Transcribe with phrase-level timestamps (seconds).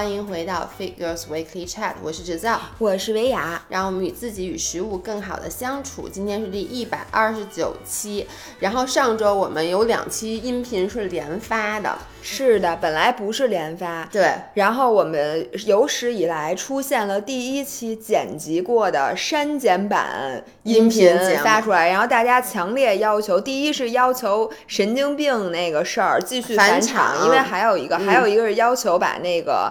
[0.00, 6.08] 欢迎回到 Figures Weekly Chat，我是制造，我是维雅，让我们与自己与食物更好的相处。
[6.08, 8.26] 今天是第一百二十九期，
[8.60, 21.14] 然后上周我们有两期音频是连发的，是的，本来不是连发，对，然后我们有史以来出现了第一期剪辑过的删减版音频
[21.44, 29.70] 发出来，然后大家强烈要求，第一是要求神经病那个事儿继续返场，因为还有一个，还有一个是要求把那个。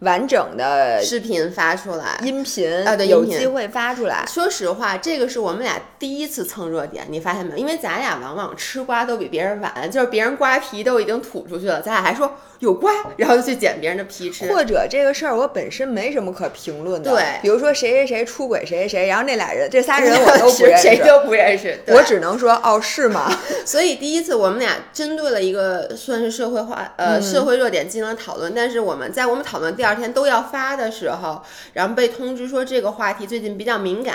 [0.00, 4.24] 完整的视频发出来，音频啊，对，有机会发出来。
[4.28, 7.58] 说实话，这个是我们俩第一次蹭热点，你发现没有？
[7.58, 14.46] 因为咱俩往往吃瓜都比别人晚，就是别人瓜皮都已经吐出去了，咱俩还说有瓜，然后就去捡别人的皮吃。
[14.52, 23.28] 或者这个事儿我本身没什么可评论的，对，比如说谁谁谁出轨谁谁谁，然后那俩人这仨 人我都不认识，谁都不认识，我只能说哦，是吗？
[23.66, 30.68] 所以第一次我们俩针对了一个算是社会化呃社会热点进行了讨论，但是我们在我们讨论第二天都要发。
[30.78, 34.14] 的时候，然后被通知说这个话题最近比较敏感，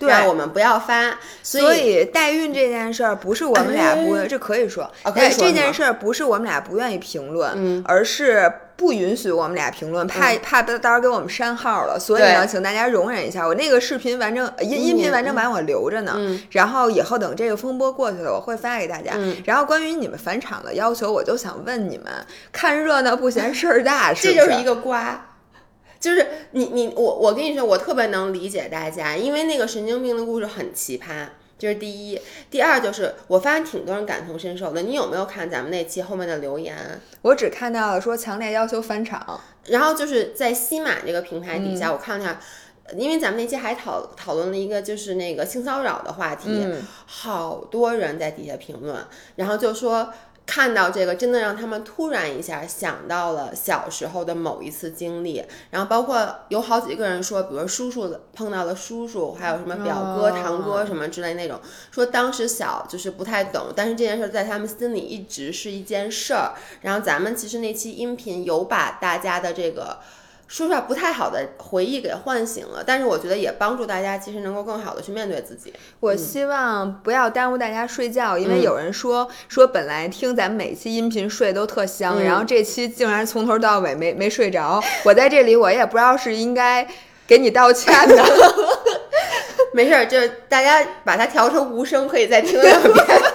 [0.00, 1.18] 让我们不要发。
[1.42, 4.90] 所以代孕这件事儿不是我们俩不，这可以说，
[5.38, 11.96] 这件事儿不是我们俩不愿意评论，而是不允许我们俩评论，怕怕到时候给我们删号了。
[11.96, 16.18] 所以呢，请大家容忍一下，我那个视频完整音音频完整版我留着呢。
[16.50, 19.12] 然后以后等这个风波过去了，我会发给大家。
[19.44, 22.12] 然后关于你们返场的要求，我就想问你们：
[22.50, 25.28] 看热闹不嫌事儿大， 这就是一个瓜。
[26.00, 31.28] 就是你你我我跟你说，我特别能理解大家，因为那个神经病的故事很奇葩，
[31.62, 32.20] 这是第一。
[32.50, 34.82] 第二就是我发现挺多人感同身受的。
[34.82, 36.76] 你有没有看咱们那期后面的留言？
[37.22, 42.40] 我只看到了说强烈要求返场，然后就是在西马这个平台底下，我看了下，
[42.96, 46.66] 因为咱们那期还讨讨论了一个就是那个性骚扰的话题，
[47.06, 48.96] 好多人在底下评论，
[49.36, 50.12] 然后就说。
[50.44, 61.60] 看到这个，真的让他们突然一下想到了小时候的某一次经历，然后包括有好几个人说，比如叔叔碰到了叔叔，还有什么表哥、堂哥什么之类那种，
[61.90, 66.52] 说当时小就是不太懂，但是这件事在他们心里一直是一件事儿。
[66.82, 69.98] 然后咱们其实那期音频有把大家的这个。
[70.52, 75.72] 说出来，不太好的回忆给唤醒了，但是我觉得也帮助大家，其实能够更好的去面对自己。
[75.98, 84.78] 我希望不要耽误大家睡觉，因为有人说说本来听咱们每期音频睡都特香，然后这期竟然从头到尾没没睡着。
[85.06, 86.86] 我在这里，我也不知道是应该
[87.26, 88.22] 给你道歉的。
[89.72, 90.18] 没事儿，就
[90.50, 92.94] 大家把它调成无声，可以再听两遍。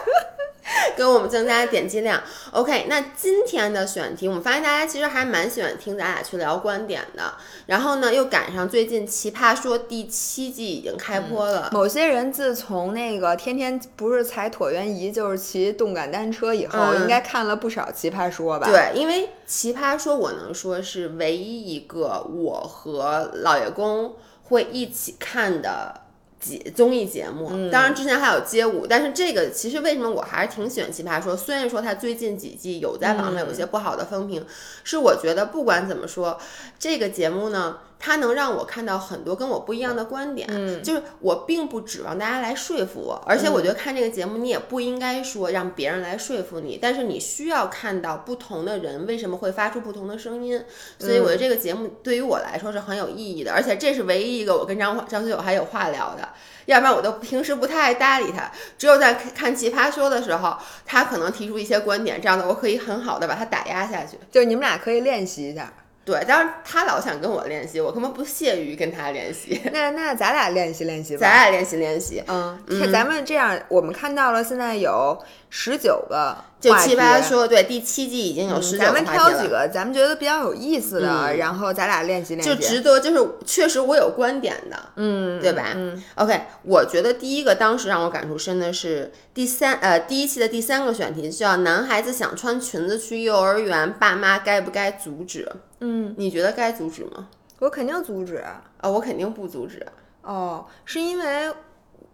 [0.97, 2.19] 给我们增加点击量。
[2.52, 7.35] OK，那今天的选题，我们发现大家其实还蛮喜欢听咱俩去聊观点的。
[7.68, 11.69] 然后呢，又赶上最近《奇葩说》第七季已经开播了。
[11.72, 18.68] 某些人自从那个天天不是踩椭圆仪就是骑动感单车以后，应该看了不少《奇葩说》吧？
[18.68, 26.02] 对，因为《奇葩说》我能说是唯一一个我和老爷公会一起看的。
[26.47, 31.34] 节综艺节目，当然之前还有街舞，但是这个其实为什么我还是挺喜欢《奇葩说》？
[31.38, 34.46] 虽然说它最近几季有在网上有一些不好的风评，
[34.84, 36.40] 是我觉得不管怎么说，
[36.80, 37.78] 这个节目呢。
[38.00, 50.63] 它能让我看到很多跟我不一样的观点，嗯，就是我并不指望大家来说服我，而且我觉得看这个节目你也不应该说让别人来说服你，但是你需要看到不同的人为什么会发出不同的声音，
[51.00, 56.29] 所以我觉得这个节目对于我来说是很有意义的，而且这是唯一一个我跟张张学友还有话聊的，
[56.66, 65.74] 要不然我都平时不太爱搭理他，只有在看奇葩说的时候，他可能提出一些观点，这样的我可以很好的把他打压下去，就是你们俩可以练习一下。
[66.07, 69.62] 对，但是他老想跟我练习，我根本不屑于跟他练习。
[69.73, 71.19] 那那咱俩练习练习吧。
[71.19, 72.23] 咱俩练习练习。
[72.28, 72.57] 嗯，
[72.90, 76.38] 咱们这样，我们看到了，现在有十九个。
[76.59, 82.50] 就七八说对，第七季已经有十九咱们挑几个咱们觉得比较有意思的，然后咱俩练习练习。
[82.50, 85.73] 就值得，就是确实我有观点的，嗯，对吧？
[85.75, 95.47] 嗯，OK，我觉得第一个当时让我感触深的是第三呃第一期的第三个选题，叫男孩子想穿裙子去幼儿园，爸妈该不该阻止？
[95.79, 97.28] 嗯，你觉得该阻止吗？
[97.59, 99.85] 我肯定阻止啊，我肯定不阻止。
[100.22, 101.52] 哦，是因为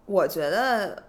[0.05, 1.03] 我觉得。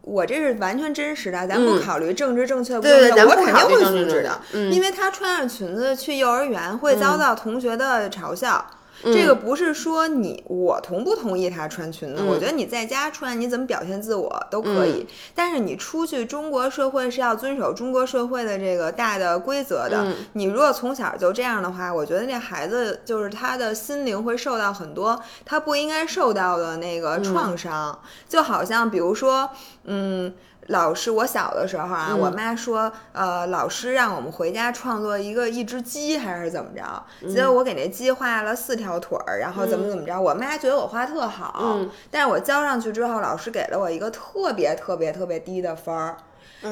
[0.00, 8.66] 我这是完全真实的，咱不考虑政治正确不正确，我肯定会阻止的，因为她穿上裙子去幼儿园会遭到同学的嘲笑。
[9.04, 20.12] 这个不是说你我同不同意他穿裙子，我觉得你在家穿你怎么表现自我都可以，但是你出去中国社会是要遵守中国社会的这个大的规则的。
[20.32, 29.50] 你如果从小就这样的话，我觉得那孩子就是他的心灵会受到很多他不应该受到的那个创伤，就好像比如说，
[29.84, 30.32] 嗯。
[30.68, 37.28] 老师，我小的时候啊，我妈说，呃，老师让我们回家创作一个一只鸡，还是怎么着？
[37.28, 40.20] 结果我给那鸡画了四条腿儿，然后怎么怎么着？
[40.20, 41.78] 我妈觉得我画特好，
[42.10, 46.16] 但是我交上去之后，老师给了我一个特别特别特别低的分儿。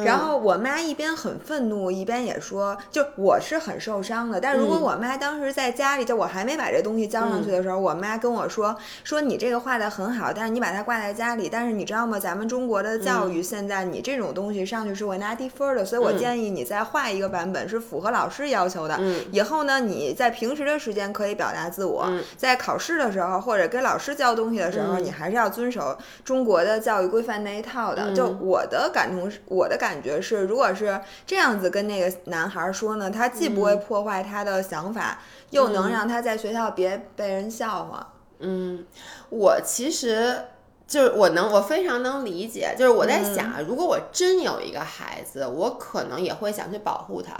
[0.02, 4.41] 然后我妈一边很愤怒，一边也说，就我是很受伤的。
[4.41, 8.75] 但如果我妈当时在家里，就我还没把这东西交上去的时候，我妈跟我说，
[9.05, 11.49] 说你这个画的很好，但是你把它挂在家里。
[11.52, 12.19] 但是你知道吗？
[12.19, 15.85] 咱们中国的教育现在，你这种东西上去是会拿低分的。
[15.85, 18.99] 所以我建议你再画一个版本，是符合老师要求的。
[19.31, 28.12] 以后呢，你在平时的时间可以表达自我，在考试的时候或者跟老师教东西的时候，你还是要遵守中国的教育规范那一套的。
[28.14, 29.79] 就我的感同，我的。
[29.84, 35.19] 感觉是，如果是这样子跟那个男孩说呢，他既不会破坏他的想法，
[35.51, 38.13] 又能让他在学校别被人笑话。
[38.39, 38.85] 嗯，
[39.31, 40.47] 我其实
[40.87, 42.75] 就是我能，我非常能理解。
[42.79, 47.33] 就是我在想，如果我真有一个孩子，我可能也会想去保护他。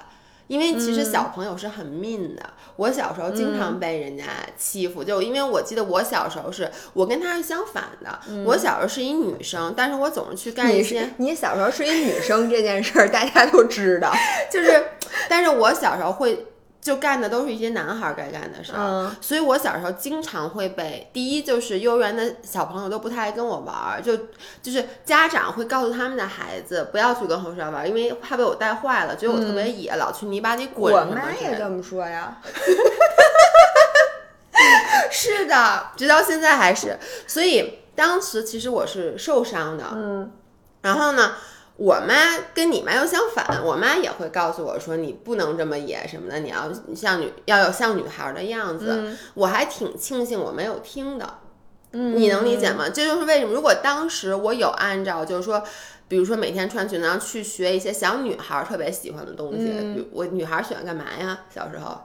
[0.47, 2.43] 因为其实小朋友是很 mean 的，
[2.77, 4.25] 我小时候经常被人家
[4.57, 11.11] 欺负，就因为我记得我小时候是我跟他是相反的，我小时候是一女生，但是我总是去干一些。
[11.17, 14.13] 你小时候是一女生这件事儿大家都知道，
[14.51, 14.85] 就是，
[15.29, 16.47] 但是我小时候会。
[16.85, 24.15] 就干的都是一些男孩该干的事儿，所以我小时候经常会被第一就是幼儿园的小朋友都不太爱跟我玩儿，就
[24.63, 30.93] 就是家长会告诉他们的孩子不要去跟后山玩儿，因为怕被我带坏了，觉得我特别野，老去泥巴里滚。
[30.95, 32.37] 我妈也这么说呀，
[35.11, 36.99] 是的，直到现在还是。
[37.27, 40.31] 所以当时其实我是受伤的，嗯，
[40.83, 41.33] 然后呢？
[41.77, 42.15] 我妈
[42.55, 49.17] 跟你妈又相反，我妈也会告诉我说你不能这么野什么的，你要像女要有像女孩的样子。
[49.35, 51.39] 我还挺庆幸我没有听的，
[51.91, 52.89] 你能理解吗？
[52.89, 55.65] 这就是为什么，如果当时我有按照，就是说，
[56.07, 61.41] 比如说每天穿裙子然后去学一些小女孩特别喜欢的东西，我女孩喜欢干嘛呀？
[61.53, 62.01] 小时候，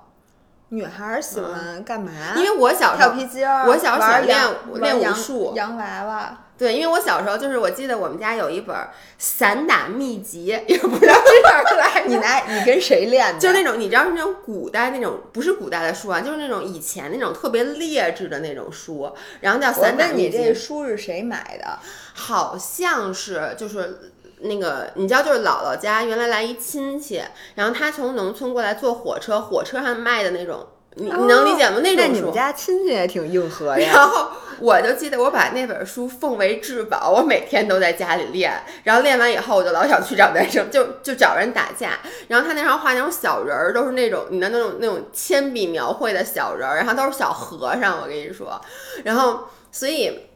[0.69, 2.11] 女孩喜欢干嘛？
[2.35, 4.39] 因为我小时候跳皮筋儿，我小时候喜欢练
[4.81, 6.37] 练武术，洋娃娃。
[6.59, 8.75] 对，因为我小时候就是，我记得我们家有一本
[9.17, 12.03] 散打秘籍，也不知道是哪儿来。
[12.05, 13.39] 你拿你跟谁练的？
[13.39, 19.09] 就那种你知道是那种古代那种，不是古代的书啊，就是那种以前那种特别劣质的那种书，
[19.39, 20.37] 然后叫散打秘籍。
[20.37, 21.79] 你这书是谁买的？
[22.13, 27.23] 好像是就是那个，你知道，就是姥姥家原来来一亲戚，
[27.55, 30.67] 然后他从农村过来坐火车，火车上卖的那种。
[30.95, 31.79] 你你能理解吗？
[31.81, 33.91] 那种书，你们家亲戚也挺硬核呀。
[33.93, 38.51] 然后我就记得我把那本书奉为至宝，我每天都在家里练。
[38.83, 41.99] 然后练完以后，我就老想去找男生，就就找人打架。
[42.27, 48.01] 然后他那上画那种小人儿，都是那种你的那种那种铅笔描绘的小人儿，然后都是小和尚。
[48.01, 48.59] 我跟你说，
[49.05, 50.27] 然后所以，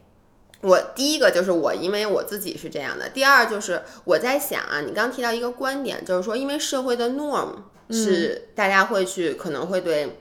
[0.62, 3.08] 我第一个就是我，因为我自己是这样的。
[3.10, 7.48] 第二就是我在想啊，你刚提到一个观点，就是说因为社会的 norm
[7.90, 10.16] 是大家会去可能会对。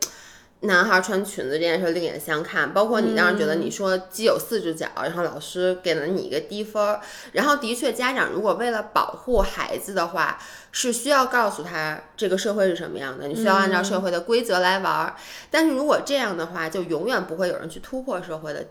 [0.63, 7.01] 男孩穿裙子这件事另眼相看，包括你当时觉得你说鸡有四只脚，然后老师给了你一个低分儿，
[7.33, 10.39] 然后的确家长如果为了保护孩子的话，
[10.71, 15.15] 是需要告诉他这个社会是什么样的，你需要按照社会的规则来玩儿。
[15.51, 18.65] 但是如果这样的话，就永远不会有人去突破社会的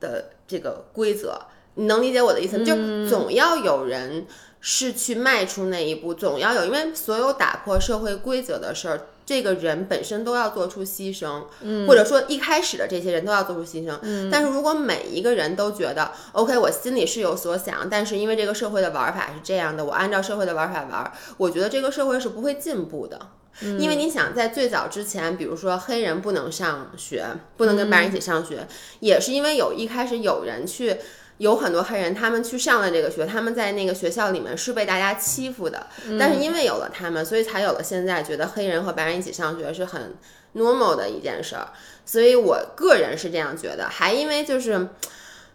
[0.00, 1.40] 的这个规则。
[1.74, 2.64] 你能理解我的意思吗？
[2.64, 4.26] 就总要有人
[4.60, 9.00] 是去迈出那一步，总要有，因为所有打破社会规则的事儿。
[9.26, 11.44] 这个人本身都要做出牺牲，
[11.86, 13.98] 或者说一开始的这些人都要做出牺牲。
[14.30, 23.18] 但是如果每一个人都觉得 OK，我心里是有所想，但是因为这个社会的玩法是这样的，我按照社会的玩法玩，我觉得这个社会是不会进步的。
[23.78, 28.66] 因为你想，在最早之前，比如说黑人不能上学，不能跟白人一起上学，
[29.00, 30.96] 也是因为有一开始有人去。
[31.40, 35.86] 有很多黑人，他们去上了这个学，他们在那个学校里面是被大家欺负的。
[36.18, 40.14] 但是因为有了他们，所以才有了现在觉得黑人和白人一起上学是很
[40.54, 41.68] normal 的一件事儿。
[42.04, 43.88] 所以我个人是这样觉得。
[43.88, 44.88] 还因为就是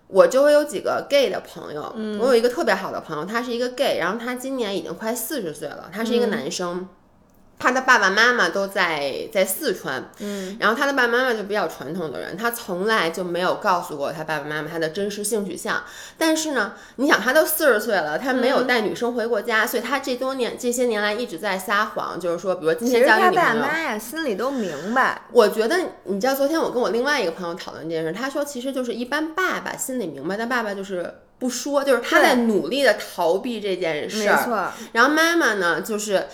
[0.07, 6.89] 我周围有几个 gay 的朋友，我有一个特别好的朋友，他是一个 gay，然后他今年已经快四十岁了，他是一个男生。
[7.57, 15.81] 他的爸爸妈妈都在在四川，嗯，然后他的爸爸妈妈就比较传统的人，他从来就没有告诉过他爸爸妈妈他的真实性取向。
[16.17, 25.21] 但是呢，你想他都四十岁了，他没有带女生回过家，所以他这多年这些年来一直在撒谎，就是说，比如今天交女朋友，他爸妈呀心里都明白。
[25.31, 31.09] 我觉得你知道，昨天我跟我另外一个朋友讨论这件事，他说其实就是一般爸爸心里明白，但爸爸就是
[31.39, 34.35] 不说，就是他在努力的逃避这件事儿。
[34.35, 34.71] 没错。
[34.91, 36.27] 然后妈妈呢，就是。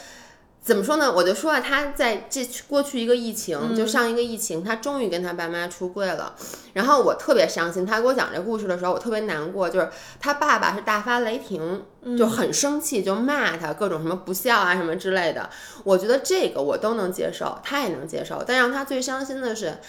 [0.64, 1.12] 怎么说呢？
[1.12, 6.36] 我就说啊，他在这过去一个疫情，就上一个疫情，他终于跟他爸妈出柜了。
[6.74, 9.68] 然后我特别伤心，他给我讲这故事的时候，我特别难过。
[9.68, 9.90] 就是
[10.20, 11.84] 他爸爸是大发雷霆，
[12.16, 15.50] 就很生气，就骂他各种什么不孝啊什么之类的。
[15.84, 18.44] 我觉得这个我都能接受，他也能接受。
[18.46, 19.80] 但让他最伤心的是，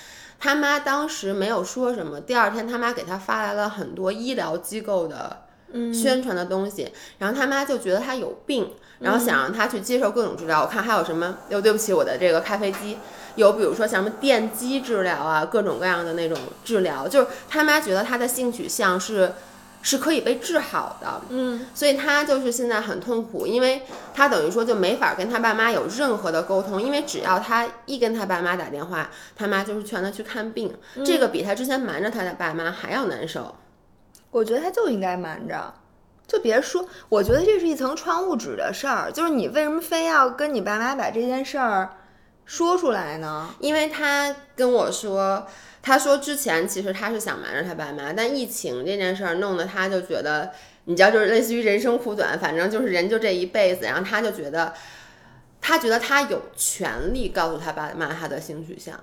[0.41, 2.19] 他妈当时没有说什么。
[2.19, 5.43] 第二天他妈给他发来了很多医疗机构的。
[5.91, 10.63] 宣传的东西，然后他妈就觉得他有病，然后想让他去接受各种治疗。
[10.63, 11.37] 我看还有什么？
[11.49, 12.97] 又，对不起，我的这个咖啡机
[13.35, 19.33] 有，比如说像什么电击治疗啊，各种各样的那种治疗，就是他妈觉得他的性取向是
[19.83, 21.23] 是可以被治好的。
[21.31, 23.83] 嗯，所以他就是现在很痛苦，因为
[24.15, 30.73] 他等于说就没法跟他爸妈有任何的沟通，因为只要他一跟他爸妈打电话，他妈就是劝他去看病，
[31.05, 33.55] 这个比他之前瞒着他的爸妈还要难受。
[34.31, 35.75] 我觉得他就应该瞒着，
[36.33, 36.89] 就别说。
[37.11, 41.91] 我觉得这是一层窗户纸的事儿，就是你为什么非要跟你爸妈把这件事儿
[42.47, 43.55] 说出来呢？
[43.61, 45.47] 因为他跟我说，
[45.83, 50.51] 他说之前其实他是想瞒着他爸妈，但疫情这件事儿弄得他就觉得，
[50.87, 54.73] 你知道，就是类似于人生苦短，反正就是人就这一辈子，然后他就觉得，
[55.61, 58.99] 他觉得他有权利告诉他爸妈他的性取向。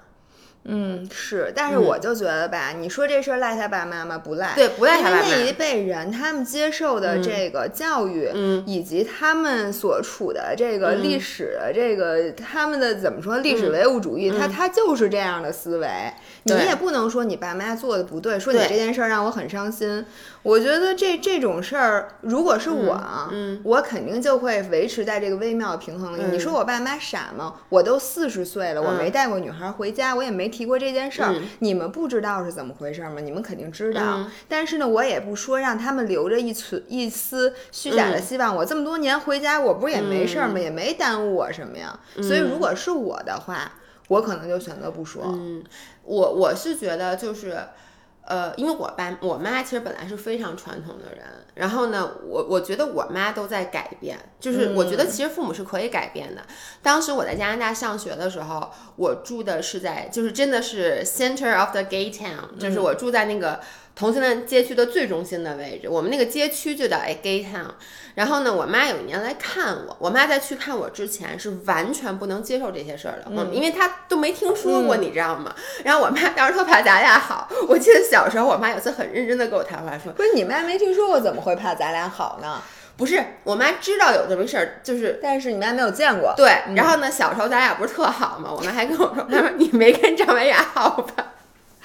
[0.66, 4.18] 嗯，是，但是我就觉得吧，你说这事儿赖他爸妈吗？
[4.18, 5.24] 不赖，对，不赖他爸妈。
[5.24, 15.88] 因为那一辈人他们接受的这个教育，嗯，以及他们所处的这个历史的这个他们的怎么说历史唯物主义，他他就是这样的思维。
[16.44, 20.06] 你也不能说你爸妈做的不对，说你这件事儿让我很伤心。
[20.42, 23.00] 我觉得这这种事儿，如果是我，
[23.32, 26.24] 嗯，我肯定就会维持在这个微妙的平衡里。
[26.32, 27.56] 你说我爸妈傻吗？
[27.68, 31.34] 我都四十岁了，我没带过女孩回家，我也没提过这件事儿。
[31.60, 33.20] 你们不知道是怎么回事吗？
[33.22, 34.26] 你们肯定知道。
[34.48, 38.56] 但是呢，我也不说让他们留着一存一丝虚假的希望。
[38.56, 40.60] 我这么多年回家，我不是也没事儿吗？
[40.60, 42.00] 也没耽误我什么呀。
[42.16, 43.72] 所以如果是我的话，
[44.08, 45.24] 我可能就选择不说。
[45.26, 45.64] 嗯，
[46.04, 47.58] 我我是觉得就是。
[48.26, 51.26] 呃，因为我爸我妈其实本来是非常传统的人，
[51.60, 56.42] 然后呢，我我觉得我妈都在改变，就是我觉得其实父母是可以改变的。
[56.82, 63.60] 当时我在加拿大上学的时候，我住的是在就是真的是 center of the gay town，就是我住在那个。
[64.00, 67.68] 同性恋街区的最中心的位置，我们那个街区就叫哎 Gay Town。
[68.16, 75.54] 然后呢，我妈有一年来看我，我妈在去看我之前是完全不能接受这些事儿的，嗯，因为她都没听说过，你知道吗？
[75.84, 77.50] 然后我妈当时特怕咱俩好。
[77.68, 82.62] 我记得小时候，我妈有次很认真的跟我谈话说：“不是你妈没听说过，怎么会怕咱俩好呢？”
[82.96, 86.34] 不是，我妈知道有这么事儿，就是，但是你妈没有见过。
[86.38, 88.50] 对，然后呢，小时候咱俩不是特好吗？
[88.50, 91.34] 我妈还跟我说：“她说你没跟张文雅好吧？”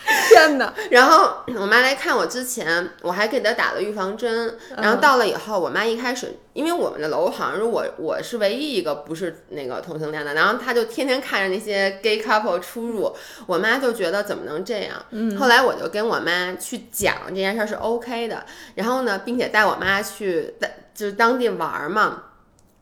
[0.28, 0.72] 天哪！
[0.90, 4.56] 然后我妈来看我之前，我还给她打了预防针。
[4.76, 13.14] 然后到了以后，我妈一开始，因为我们的楼好像是我我是唯一一个不是那个同性恋的，然后她就天天看着那些 gay couple 出入，
[13.46, 14.94] 我妈就觉得怎么能这样？
[15.10, 15.36] 嗯。
[15.38, 18.44] 后来我就跟我妈去讲这件事是 OK 的，
[18.74, 20.54] 然后呢，并且带我妈去
[20.94, 22.24] 就是当地玩嘛。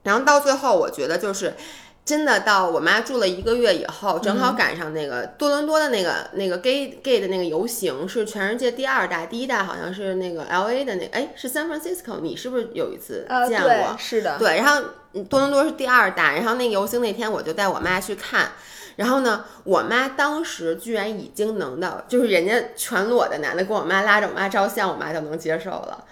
[0.02, 1.55] 然后到最后，我觉得就是。
[2.04, 13.97] 真的到我妈住了一个月以后，正好赶上那个多伦多的那个那个 gay gay 的那个游行，是全世界第二大，第一大好像是那个 L A 的那个哎是 San Francisco，你是不是有一次见过？
[13.97, 14.82] 是的，对，然后
[15.28, 18.50] 多伦多是第二大，然后那个游行那天我就带我妈去看，
[18.97, 26.04] 然后呢，我妈当时居然已经能到，就是人家全裸的男的跟我妈拉着我妈照相，我妈就能接受了。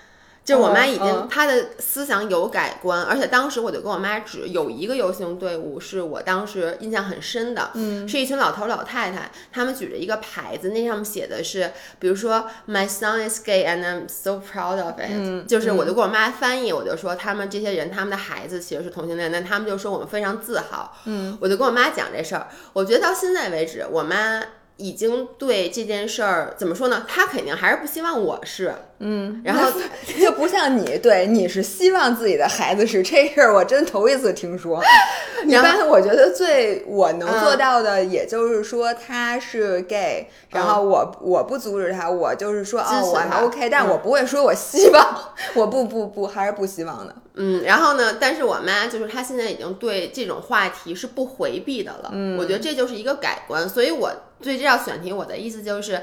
[0.50, 24.42] 就我妈已经，她的思想有改观，而且当时我就跟我妈指，有一个游行队伍是我当时印象很深的，嗯，是一群老头老太太，他们举着一个牌子，那上面写的是，比如说 My son is gay and I'm so proud of it，就是我就跟我妈翻译，我就说他们这些人，他们的孩子其实是同性恋，但他们就说我们非常自豪，嗯，我就跟我妈讲这事儿，我觉得到现在为止，我妈。
[24.80, 27.04] 已经对这件事儿怎么说呢？
[27.06, 29.70] 他肯定还是不希望我是，嗯，然后
[30.20, 34.82] 就不像你，对，你是希望自己的孩子是这事儿，我真头一次听说。
[35.46, 47.14] 一般我觉得最我能做到的，也就是说他是 gay，然后我我不阻止他，我就是说哦，我还 OK，但我不会说我希望， 我不不不，还是不希望的。
[47.34, 48.16] 嗯，然后呢？
[48.20, 52.10] 但是我妈就是她现在已经对这种话题是不回避的了。
[52.12, 53.66] 嗯，我觉得这就是一个改观。
[53.66, 56.02] 所以我所以这道选题，我的意思就是，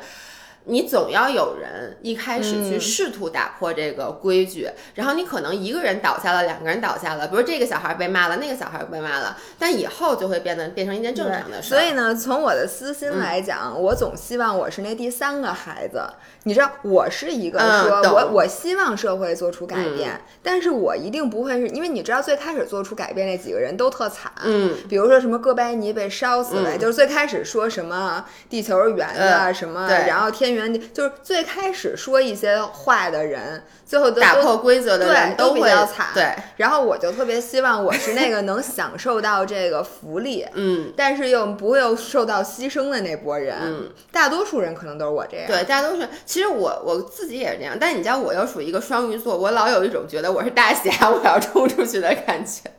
[0.68, 11.70] 你总要有人一开始去试图打破这个规矩，然后你可能一个人倒下了，两个人倒下了，比如这个小孩被骂了，那个小孩被骂了，但以后就会变得变成一件正常的事。
[11.70, 16.02] 所以呢，从我的私心来讲，我总希望我是那第三个孩子。
[16.44, 30.54] 你知道，我是一个说我我希望社会做出改变，但是我一定不会是因为你知道最开始做出改变那几个人都特惨，嗯，比如说什么哥白尼被烧死了，就是最开始说什么地球是圆的什么，然后天
[30.94, 33.64] 就是最开始说一些话的人。
[33.86, 36.36] 最后打破规则的人都比较惨，对。
[36.58, 43.58] 然后我就特别希望我是那个能享受到这个福利， 嗯，但是又不会受到牺牲的那波人。
[43.62, 45.48] 嗯，大多数人可能都是我这样。
[45.48, 46.06] 对，大多数。
[46.26, 52.70] 其实我我自己也是这样，但你知道，我又属于一个双鱼座，我老有一种觉得我是大侠，我要冲出去的感觉。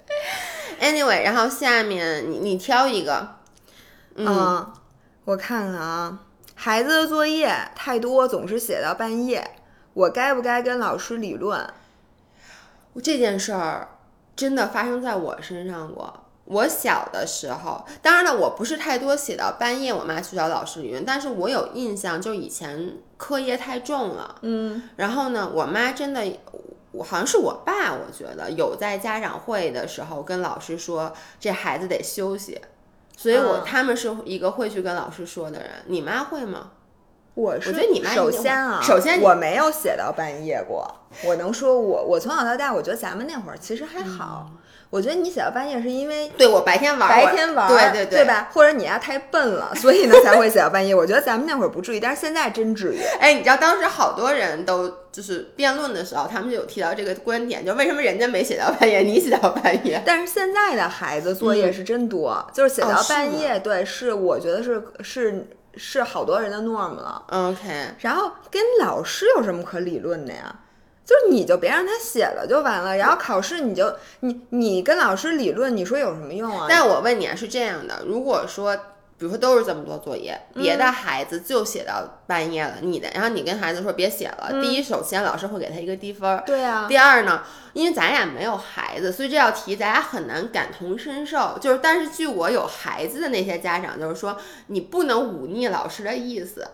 [0.79, 3.27] Anyway，然后下面你你挑一个，
[4.17, 4.67] 嗯，
[5.25, 6.19] 我看看啊，
[6.61, 9.49] 孩子的作业太多，总是写到半夜。
[9.95, 11.73] 我该不该跟老师理论？
[13.01, 13.91] 这件事儿
[14.35, 16.25] 真的发生在我身上过。
[16.47, 21.05] 我小的时候，当然了，我不是太多写到半夜，我妈去找老师理论。
[21.05, 26.27] 但是我有印象，就以前课业太重了，嗯，然后呢，我妈真的，
[26.91, 32.61] 我好像是我爸，我觉得有在家长会的时候跟老师说，这孩子得休息。
[33.21, 35.71] 所以我他们是一个会去跟老师说的人。
[35.87, 36.71] 你妈会吗？
[37.35, 40.89] 我是，我觉得你首先啊，首先我没有写到半夜过。
[41.25, 44.53] 我能说，我我从小到大，我觉得咱们那会儿其实还好。
[44.91, 48.49] 我觉得你写到半夜是因为对我白天玩，白天玩，对对对对吧？
[48.53, 50.95] 或者你呀太笨了，所以呢才会写到半夜。
[50.95, 52.99] 我觉得咱们那会儿不至于，但是现在真至于。
[53.21, 60.03] 哎，你知道当时好多人都就是辩论的时候，他们就有提到这个观点，就为什么人家没写到半夜，你写到半夜？
[60.07, 65.49] 但是现在的孩子作业是真多，就是写到半夜，对，是我觉得是是。
[65.81, 67.95] 是好多人的 norm 了，OK。
[68.01, 70.53] 然后跟老师有什么可理论的呀？
[71.09, 76.67] 就是你就别让他写了就完了，然后考试你就你你跟老师理论，你说有什么用啊？
[76.69, 78.79] 但我问你啊，是这样的，如果说。
[79.21, 84.49] 比如说都是这么多作业，别的孩子就写到半夜了，你的，然后你跟孩子说别写了。
[84.63, 86.45] 第一，首先老师会给他一个低分儿。
[86.47, 86.87] 对啊。
[86.89, 91.59] 第二呢，因为咱俩没有孩子，所以这道题咱俩很难感同身受。
[91.61, 94.39] 就是，但是据我有孩子的那些家长，就是说
[94.69, 96.65] 你不能忤逆老师的意思，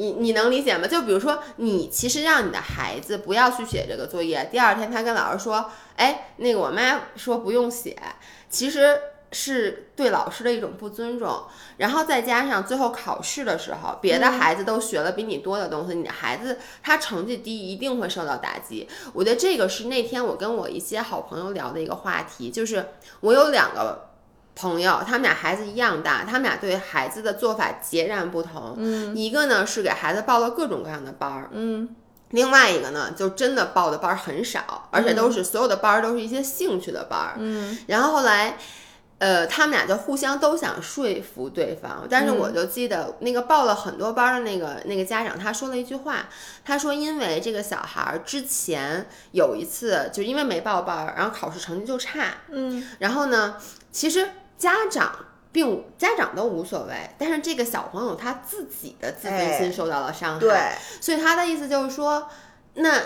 [0.00, 0.88] 你你能理解吗？
[0.88, 7.96] 就比如说你其实让你的孩子不要去写这个作业，第二天他跟老师说，哎，那个我妈说不用写，
[8.48, 8.98] 其实。
[9.32, 11.44] 是对老师的一种不尊重，
[11.76, 18.88] 然后再加上最后考试的时候，别的孩子都学了比你多的东西，你的孩子他成绩低，一定会受到打击。
[19.12, 22.84] 我觉得这个是那天我跟我一些好朋友聊的一个话题，就是
[23.20, 24.09] 我有两个
[24.60, 28.74] 朋友，他们俩孩子一样大，他们俩对孩子的做法截然不同。
[28.76, 31.88] 嗯，一个呢是给孩子报了各种各样的班儿，嗯，
[32.30, 37.34] 另外一个呢就真的报的班儿很少，而且都是所有的班儿都是一些兴趣的班儿。
[37.38, 38.58] 嗯，然后后来。
[39.20, 46.26] 呃，他们俩就互相都想说服对方，但是我就记得那个报了很多班的那个那个家长，他说了一句话，
[46.64, 53.56] 他说因为这个小孩之前有一次就因为没报班，然后考试成绩就差，嗯，然后呢，
[53.92, 54.26] 其实
[54.60, 55.12] 家长
[55.50, 62.28] 并家长都无所谓，但是这个小朋友他自己的自尊心受到了伤害，对，所以他的意思就是说，
[62.74, 63.02] 那。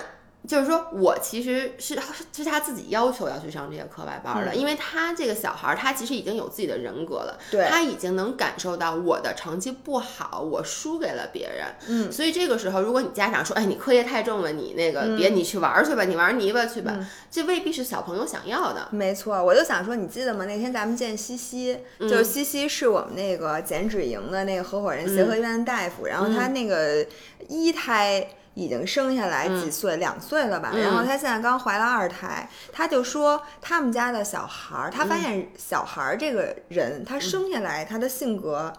[0.46, 1.98] 就是说，我其实是
[2.36, 7.38] 是他自己要求要去上这些课外班的，因为他这个小孩儿，他其实已经有自己的人格了，
[7.70, 16.94] 他已经能感受到我的成绩不好，我输给了别人，嗯，所以这个时候，如果你家长说，哎，你课业太重了，你那个别你去玩去吧，你玩泥巴去吧，
[17.30, 18.88] 这未必是小朋友想要的。
[18.90, 20.44] 没错，我就想说，你记得吗？
[20.44, 27.06] 那天咱们见西西，就是西西是我们那个减脂营的那个合伙人，协和医院的大夫，然后他那个
[27.48, 28.28] 一胎。
[28.54, 30.72] 已经生下来几岁，两岁了吧？
[30.76, 38.72] 然后他现在刚怀了二胎，他就说他们家的小孩儿，他发现小孩儿这个人，他生下来他的性格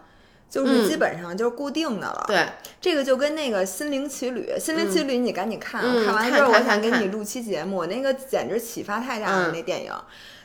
[0.50, 2.24] 就是基本上就是固定的了。
[2.26, 2.48] 对，
[2.80, 9.52] 这个就跟那个《心灵奇旅》，《心灵奇旅》你赶紧看，看完之后我想给你录期节目，那个简直启发太大了。
[9.52, 9.92] 那电影，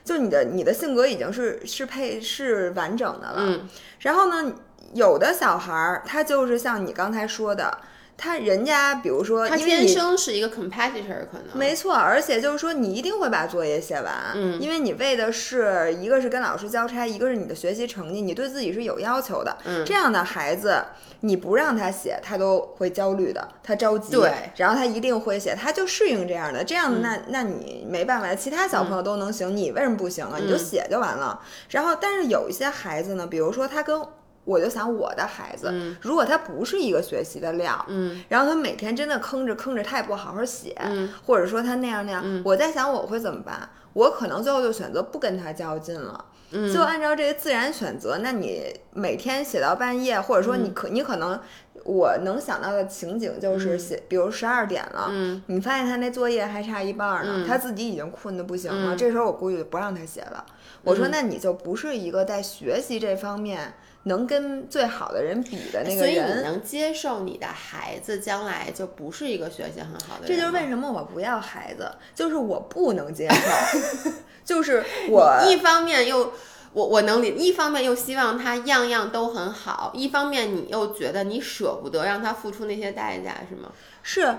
[0.04, 3.60] 就你的你的性格已经是是配是完整的了。
[4.00, 4.52] 然后呢，
[4.94, 7.78] 有的小孩儿他就是像你刚才说的。
[8.22, 20.85] 他人家比如说，他天生是一个 competitor，可能没错，而且就是说你一定会把作业写完，嗯，因为你为的是一个是跟老师交差，一个是你的学习成绩，你对自己是有要求的，嗯，这样的孩子
[21.20, 30.37] 你不让他写，他都会焦虑的，他着急，对，然后他一定会写，他就适应这样的，这样的那那你没办法，其他小朋友都能行，你为什么不行啊？
[30.38, 31.40] 你就写就完了。
[31.70, 34.00] 然后，但是有一些孩子呢，比如说他跟
[34.44, 43.68] 我就想我的孩子，如果他不是一个学习的料，嗯，然后他每天真的坑着坑着，他也不好好写，嗯，或者说他那样那样，我在想我会怎么办？
[43.92, 46.24] 我可能最后就选择不跟他较劲了。
[46.72, 51.38] 就按照这个自然选择，那你每天写到半夜，或者说你可你可能，
[51.85, 55.09] 我能想到的情景就是写，比如十二点了，
[55.46, 60.44] 你发现他那作业还差一半呢，他自己已经困得不行了，这时候我估计就不让他写了。
[60.83, 70.28] 我说那你就不是一个在学习这方面能跟最好的人比的那个人，所以你能接受你的孩子将来就不是一个学习很好的人。
[70.28, 74.10] 这就是为什么我不要孩子，就是我不能接受。
[74.42, 76.32] 就是我一方面又
[76.72, 83.70] 我我能理，一方面又希望他样样都很好，一方面你又觉得你舍不得让他付出那些代价，是吗？
[84.02, 84.34] 是，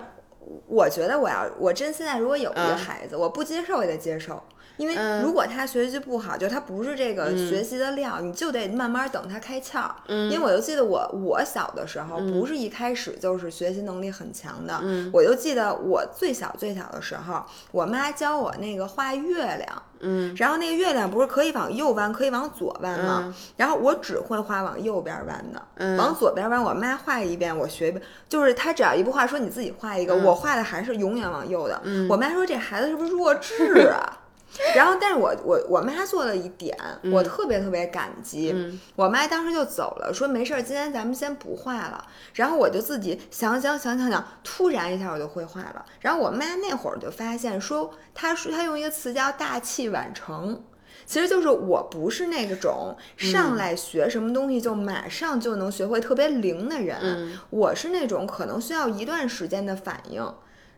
[0.67, 4.41] 我觉得我要我真现在如果有一个孩子，我不接受也得接受。
[4.81, 9.91] 因为如果他学习不好，就他不是这个学习的料，你就得慢慢等他开窍。
[10.07, 14.81] 因为我就记得我我小的时候，不是一开始就是学习能力很强的。
[15.13, 19.83] 我就记得我最小最小的时候，我妈教我那个画月亮。
[20.03, 23.31] 嗯，然后那个月亮不是可以往右弯，可以往左弯吗？
[23.55, 28.01] 然后我只会画往右边弯的，往左边弯，我妈画一遍，我学一遍。
[28.27, 31.79] 就是她只要一不画说你自己画一个，我画的还是永远往右的。
[32.09, 34.01] 我妈说这孩子是不是弱智啊？
[34.75, 36.77] 然后，但是我我我妈做了一点，
[37.11, 38.53] 我特别特别感激。
[38.95, 42.05] 我妈当时就走了，说没事儿，今天咱们先不画了。
[42.33, 45.85] 然后我就自己想想想想想，突然一下我就会画了。
[45.99, 50.61] 然后我妈那会儿就发现说，她说她用一个词叫大器晚成，
[51.05, 60.21] 其实就是我不是那种上来学什么东西就马上就能学会特别灵的人，我是那种可能需要一段时间的反应。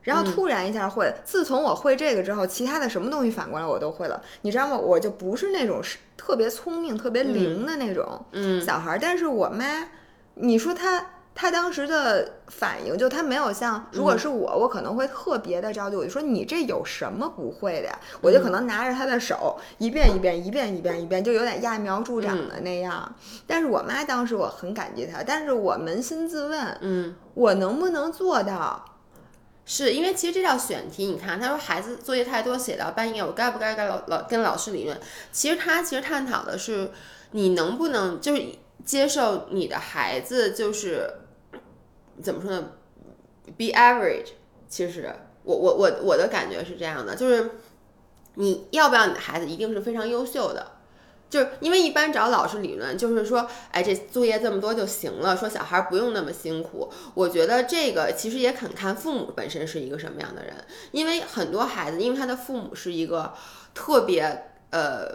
[0.04, 4.22] 然后突然一下会，自从我会这个之后，其他的什么东西反过来我都会了。
[4.42, 4.78] 你知道吗？
[4.78, 8.26] 我就不是那种是特别聪明、特别灵的那种
[8.66, 8.98] 小孩。
[9.02, 9.88] 但是我妈，
[10.36, 18.00] 你说她，她当时的反应就她没有像，如果是我，我可能会特别的着急，我就说你这有什么不会的呀？
[18.20, 23.16] 我就可能拿着她的手一遍一遍、一遍一遍、一遍，就有点揠苗助长的那样。
[23.48, 28.84] 但是我妈当时我很感激她，但是我扪心自问，嗯，我能不能做到？
[29.66, 35.00] 是因为其实这道选题，你看他说孩子作业太多，写到半夜，我该不该跟老老跟老师理论？
[35.32, 36.92] 其实他其实探讨的是
[37.32, 38.44] 你能不能就是
[38.84, 41.10] 接受你的孩子就是
[42.22, 42.72] 怎么说呢
[43.58, 44.32] ？Be average。
[44.68, 47.52] 其实我我我我的感觉是这样的，就是
[48.34, 50.73] 你要不要你的孩子一定是非常优秀的？
[51.30, 56.92] 就是因为一般找老师理论，就是说，哎，这作业这么多就行了，说小孩不用那么辛苦。
[57.16, 60.54] 我觉得这个其实也肯看父母本身是一个什么样的人，
[60.92, 63.34] 因为很多孩子，因为他的父母是一个
[63.74, 65.08] 特别呃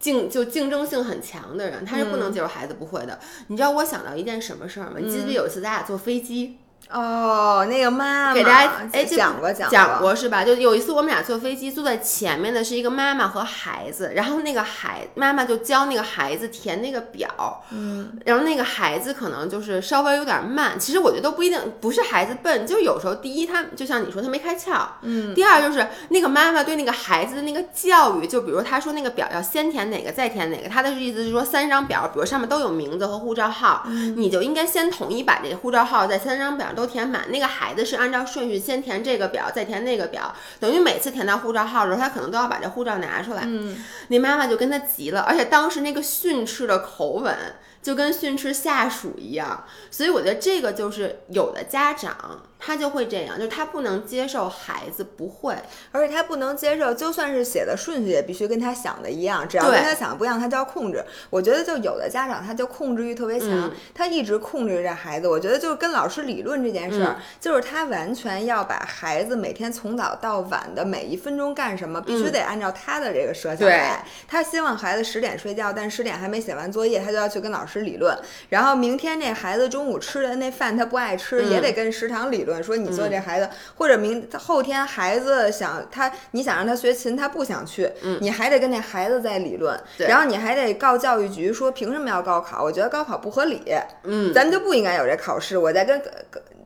[0.00, 3.20] 竞就竞争性很强的人，他是不能接受孩子不会的。
[3.46, 4.96] 你知道我想到一件什么事儿吗？
[4.98, 6.58] 你记得有一次咱俩坐飞机。
[6.90, 10.44] 哦，那个妈妈给大家哎讲过讲讲过是吧？
[10.44, 20.78] 就有一次我们俩坐飞机，坐在前面的是一个妈妈和孩子，然后那个孩妈妈就教那个孩子填那个表，嗯，然后那个孩子可能就是稍微有点慢。
[20.78, 33.84] 其实我觉得都不一定，不是孩子笨，就是有时候第一他就像你说他没开窍，嗯，第二就是那个妈妈对那个孩子的那个教育，就比如他说那个表要先填哪个再填哪个，他的意思是说三张表，比如上面都有名字和护照号，
[34.16, 36.66] 你就应该先统一把这个护照号在三张表。
[36.74, 43.42] 都填满，那个孩子是按照顺序先填这个表，再填那个表，等于每次填到护照号的时候，他可能都要把这护照拿出来。
[43.44, 43.76] 嗯，
[44.08, 47.36] 那妈妈就跟他急了，而且当时那个训斥的口吻
[47.82, 52.42] 就跟训斥下属一样，所以我觉得这个就是有的家长。
[52.64, 55.54] 他就会这样，就是他不能接受孩子不会，
[55.92, 61.04] 而且他不能接受，就算是写的顺序也必须跟他想的一样，只要跟他想的不一样，他就要控制。
[61.28, 65.28] 我觉得就有的家长他就控制欲特别强，他一直控制着孩子。
[65.28, 74.02] 我觉得就是跟老师理论这件事儿，就是他完全要把孩子每天从早到晚的每一分钟干什么，必须得按照他的这个设想来。
[74.26, 78.16] 他希望孩子十点睡觉，但十点还没写完作业，他就要去跟老师理论。
[78.48, 82.53] 然后明天那孩子中午吃的那饭他不爱吃，也得跟食堂理论。
[82.62, 87.90] 说你做这孩子，或者明后天孩子想他，你想让他学琴，他不想去，
[88.20, 92.62] 你还得跟那孩子再理论，然后你还得告教育局说凭什么要高考？
[92.62, 93.62] 我觉得高考不合理，
[94.04, 95.56] 嗯，咱们就不应该有这考试。
[95.56, 96.00] 我在跟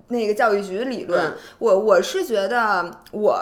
[0.08, 3.40] 那个教育局理论，我我是觉得我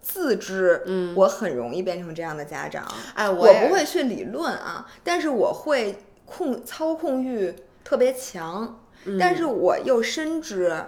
[0.00, 8.80] 自知，嗯，我很容易变成这样的家长，哎，我不会去理论啊，但是我会控操控欲特别强，
[9.18, 10.84] 但是我又深知。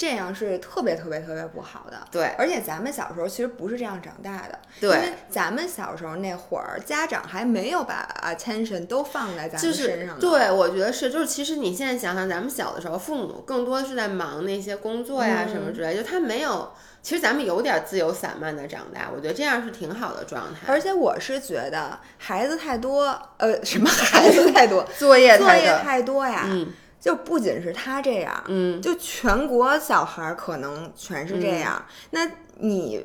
[0.00, 1.98] 这样是特别特别特别不好的。
[2.10, 4.58] 对，而且咱们小时候其实不是这样长大的。
[4.80, 10.18] 对，因为咱们小时候那会儿，家长还没有把 attention 都放在咱们身上。
[10.18, 16.72] 对，我觉得是，就是其实你现在想想，咱们小的时候，父母更多是在忙那些工作呀什么之类，就他没有。
[17.02, 20.60] 其实咱们有点自由散漫的长大，我觉得这样是挺好的状态。
[20.66, 26.44] 而且我是觉得孩子太多，呃，什么孩子太多， 作业作业太多呀。
[26.46, 26.72] 嗯。
[27.00, 31.82] 就不仅是他这样，嗯，就全国小孩可能全是这样。
[32.10, 33.04] 那你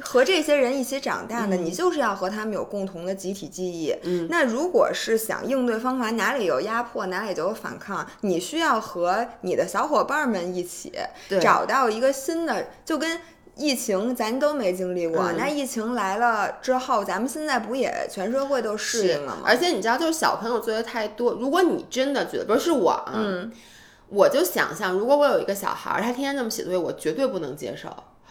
[0.00, 3.94] 和这些人一起长大的，你就是要和他们有共同的集体记忆。
[4.02, 4.26] 嗯。
[4.30, 8.06] 那如果是想应对方法，哪里有压迫，哪里就有反抗。
[8.22, 10.92] 你需要和你的小伙伴们一起
[11.40, 13.20] 找到一个新的，就跟。
[13.56, 19.42] 疫情咱都没经历过，那疫情来了之后，咱们现在不也全社会都适应了吗？
[19.46, 23.14] 而且你知道，就是小朋友作业太多，如果你真的觉得不是我啊，
[24.08, 27.88] 我就想象，如果我有一个小孩，他天天这么写作业，我绝对不能接受。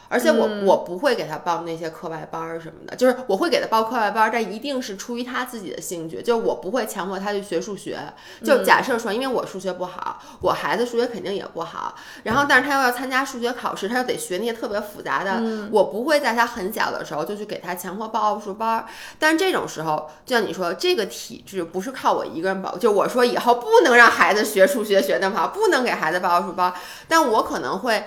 [0.07, 7.99] 而且我我不会给他报那些课外班儿什么的，就是我会给他报课外班儿，但一定是出于他自己的兴趣，就我不会强迫他去学数学。
[8.43, 15.41] 就假设说，因为我数学不好，我孩子数学肯定也不好，然后但是他又要参加数学考试，他又得学那些特别复杂的，
[15.71, 18.85] 我不会在他很小的时候就去给他强迫报奥数班儿。
[19.17, 26.73] 但是这种时候，就像你说，这个体制不是靠我一个人保，就我说以后不能让孩子学数学学那么好，不能给孩子报奥数班，
[27.07, 28.05] 但我可能会。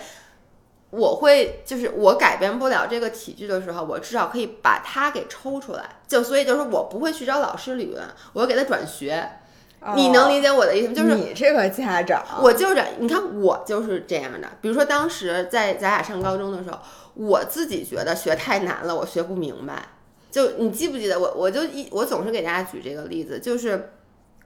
[0.90, 5.84] 我会就是我改变不了这个体制的时候，我至少可以把它给抽出来。
[6.06, 9.28] 就所以就是我不会去找老师理论，我给他转学。
[9.94, 10.94] 你能理解我的意思吗？
[10.94, 14.48] 就是你这个家长，我就是你看我就是这样的。
[14.60, 16.78] 比如说当时在咱俩上高中的时候，
[17.14, 19.88] 我自己觉得学太难了，我学不明白。
[20.30, 21.32] 就你记不记得我？
[21.36, 23.92] 我就一我总是给大家举这个例子，就是。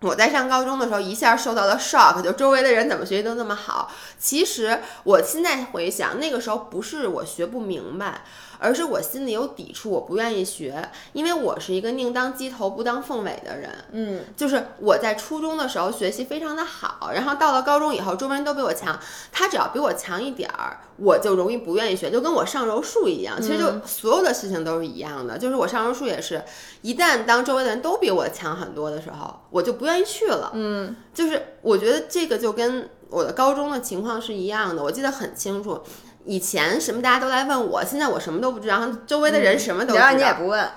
[0.03, 3.91] 我在上高中的时候，一下受到了 shock，就周围的人怎么学习都那么好。
[4.19, 8.23] 其实我现在回想，那个时候不是我学不明白。
[8.63, 13.71] 而是我心里有抵触，我不愿意学，因为我是一个宁当鸡头不当凤尾的人。
[13.91, 18.99] 嗯，就是我在初中的时候学习非常的好，然后到了高中以后，周围人都比我强，
[19.33, 23.41] 他只要比我强一点儿，我就容易不愿意学，就跟我上柔术一样。
[23.43, 26.43] 其实就所有的事情都是一样的，就是我上柔术也是，
[26.83, 30.53] 一旦当周围的人都比我强很多的时候，我就不愿意去了。
[30.55, 35.83] 嗯，就是我觉得这个就跟我的高中的情况是一样的，我记得很清楚。
[36.25, 40.13] 以前什么大家都来问我，现在我什么都不知道，周围的人什么都知道。
[40.13, 40.69] 你也不问，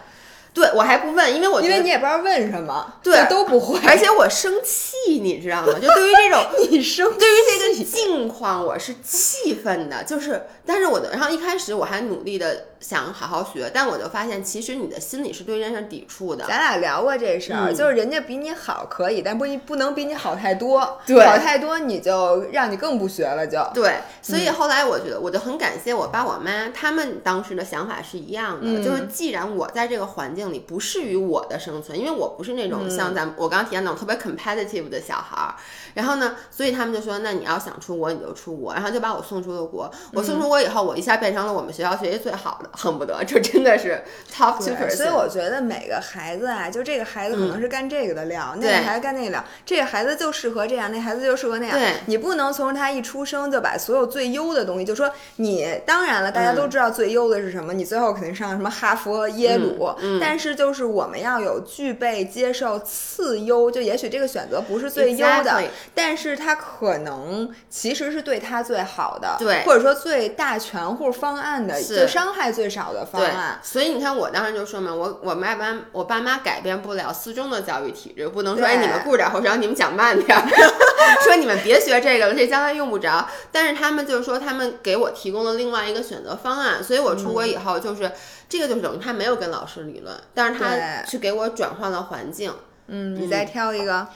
[0.55, 3.79] 对我还不问，因为我因为你也不知道问什么，对都不会。
[3.85, 5.73] 而且我生气，你知道吗？
[5.73, 10.03] 就对于这种 你生，对于这个境况，我是气愤的。
[10.03, 12.65] 就是，但是我的，然后一开始我还努力的。
[12.77, 16.45] 想好好学，但我就发现，其实你的心里是对这件事抵触的。
[16.45, 20.99] 咱俩聊过这事儿，就是人家比你好可以，但不不能比你好太多。
[21.03, 23.95] 对，好太多你就让你更不学了，就对。
[24.21, 35.55] 所以后来我觉得，我就很感谢我爸我妈，他们当时的想法是一样的，就是既然我在这个环境里不适于我的生存，因为我不是那种像咱我刚刚提到那种特别 competitive 的小孩儿，
[35.93, 39.89] 然后呢，所以他们就说，那你要想出国你就出国，然后就把我送出了国。
[40.13, 42.69] 我送出国以后，我一下变成了我们学校学习最好的。
[42.73, 44.95] 恨不得这真的是 top two percent。
[44.95, 49.43] 所以我觉得每个孩子啊，就这个孩子可能是干这个的料，那个孩子干那个料。
[49.65, 51.77] 这个孩子就适合这样，那孩子就适合那样。
[51.77, 59.89] 对，你不能从他一出生就把所有最优的东西，就说你当然了，大家都知道最优的是什么，你最后肯定上什么哈佛、耶鲁。
[60.19, 65.63] 但是就是我们要有具备接受次优，就也许这个选择不是最优的，
[65.95, 72.65] 但是它可能其实是对他最好的，对，或者说最大全户方案的，最伤害最。
[72.76, 80.38] 少的方案，所以你看，我当时就说嘛，我我爸妈我爸妈改变不了四中的教育体制，不能说哎你们顾点后让你们讲慢点，
[81.24, 83.30] 说你们别学这个了，这将来用不着。
[83.50, 88.12] 但是他们就是说，他们给我提供了另外一个选择方案，所以我出国以后就是
[88.49, 92.53] 这个就是等于他没有跟老师理论，但是他去给我转换了环境。
[92.88, 94.08] 嗯，你再挑一个，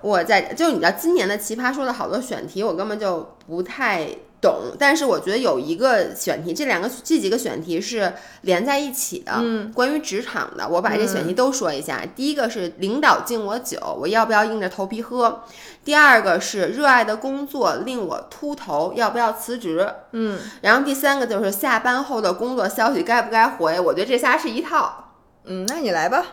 [0.00, 4.08] 我在就你知道今年的奇葩说的好多选题，我根本就不太。
[4.42, 9.34] 懂，但是我觉得有一个选题，这两个这几个选题是连在一起的。
[9.36, 12.04] 嗯，关于职场的，我把这选题都说一下。
[12.16, 15.44] 第一个是领导敬我酒，我要不要硬着头皮喝？
[15.84, 19.88] 第二个是热爱的工作令我秃头，要不要辞职？
[20.10, 23.78] 嗯，然后第三个就是下班后的工作消息该不该回？
[23.78, 25.12] 我觉得这仨是一套。
[25.44, 26.24] 嗯，那你来吧。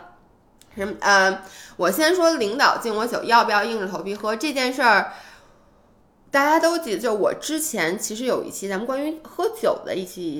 [0.76, 0.94] 什么？
[1.00, 1.42] 呃，
[1.76, 5.12] 我先说领导敬我酒，要不要硬着头皮喝这件事儿。
[6.30, 10.34] 大家都记得，就我之前其实有一期咱们关于喝酒的一期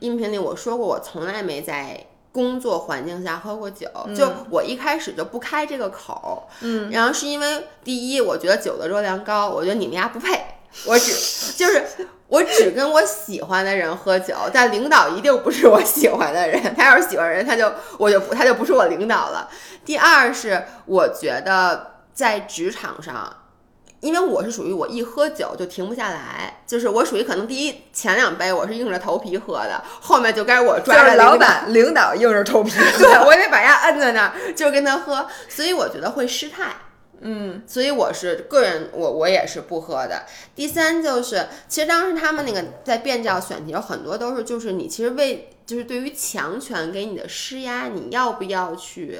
[0.00, 10.40] 音频里，我说过我从来没在工作环境下喝过酒，就我一开始就不开这个口，嗯，然后是因为第一，我觉得酒的热量高，我觉得你们家不配，
[10.86, 11.12] 我只
[11.52, 11.84] 就是
[12.28, 16.58] 我只跟我喜欢的人喝酒，但领导一定不是我喜欢的人。
[16.74, 19.50] 他要是喜欢人，他就我就他就不是我领导了。
[19.84, 23.36] 第二是我觉得在职场上。
[24.04, 36.76] 因为我是属于我一喝酒就停不下来，就是我属于可能第一前两杯我是硬着头皮喝的，后面就该我抓着老板领导硬着头皮， 对我得把人摁在那儿就跟他喝，所以我觉得会失态，
[37.22, 40.24] 嗯，所以我是个人我我也是不喝的。
[40.54, 49.18] 第三就是，其实当时他们那个在辩教选题有很多都是就是你其实为就是对于强权给你的施压，你要不要去？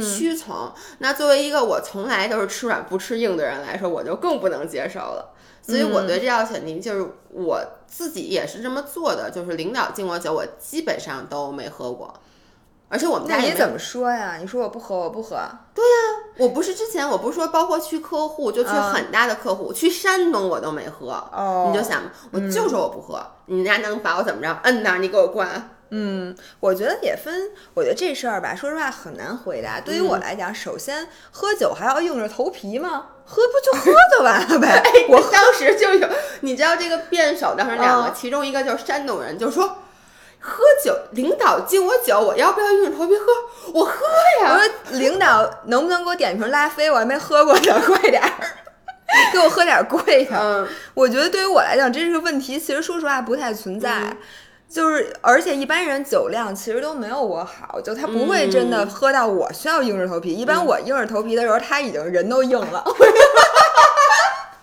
[0.00, 5.34] 屈从，那作为一个我从来都是吃软不吃硬的人来说，我就更不能接受了。
[5.60, 12.12] 所以我对这道选题，就是我自己也是这么做的，就是领导敬我酒，我基本上都没喝过。
[12.88, 14.36] 而且我们家你怎么说呀？
[14.38, 15.36] 你说我不喝，我不喝。
[15.74, 21.12] 对呀，我不是之前我不是说，包括去客户，就去很大的客户，去山东我都没喝。
[21.32, 22.02] 哦，你就想，
[22.32, 24.52] 我就说我不喝，你家能把我怎么着？
[24.64, 25.70] 摁那，你给我灌。
[25.94, 27.50] 嗯，我觉得也分。
[27.74, 29.78] 我觉得这事儿吧，说实话很难回答。
[29.78, 33.08] 对于我来讲，首先喝酒还要硬着头皮吗？
[33.24, 34.82] 喝不就喝就完了呗。
[35.08, 36.08] 我 当时就有，
[36.40, 39.68] 你知道这个辩手当时两个，其中一个就是山东人，就说
[40.40, 43.26] 喝酒，领导敬我酒，我要不要硬着头皮喝？
[43.74, 44.06] 我喝
[44.42, 44.54] 呀。
[44.54, 46.90] 我说领导能不能给我点瓶拉菲？
[46.90, 48.30] 我还没喝过呢，快点儿，
[49.32, 50.36] 给我喝点贵的。
[50.38, 52.58] 嗯，我觉得对于我来讲，这是个问题。
[52.58, 54.16] 其实说实话不太存在。
[54.72, 60.32] 就是，而且一般人酒量其实都没有我好，就他不会真的喝到我需要硬着头皮。
[60.32, 62.82] 一般我硬着头皮的时候，他已经人都硬了。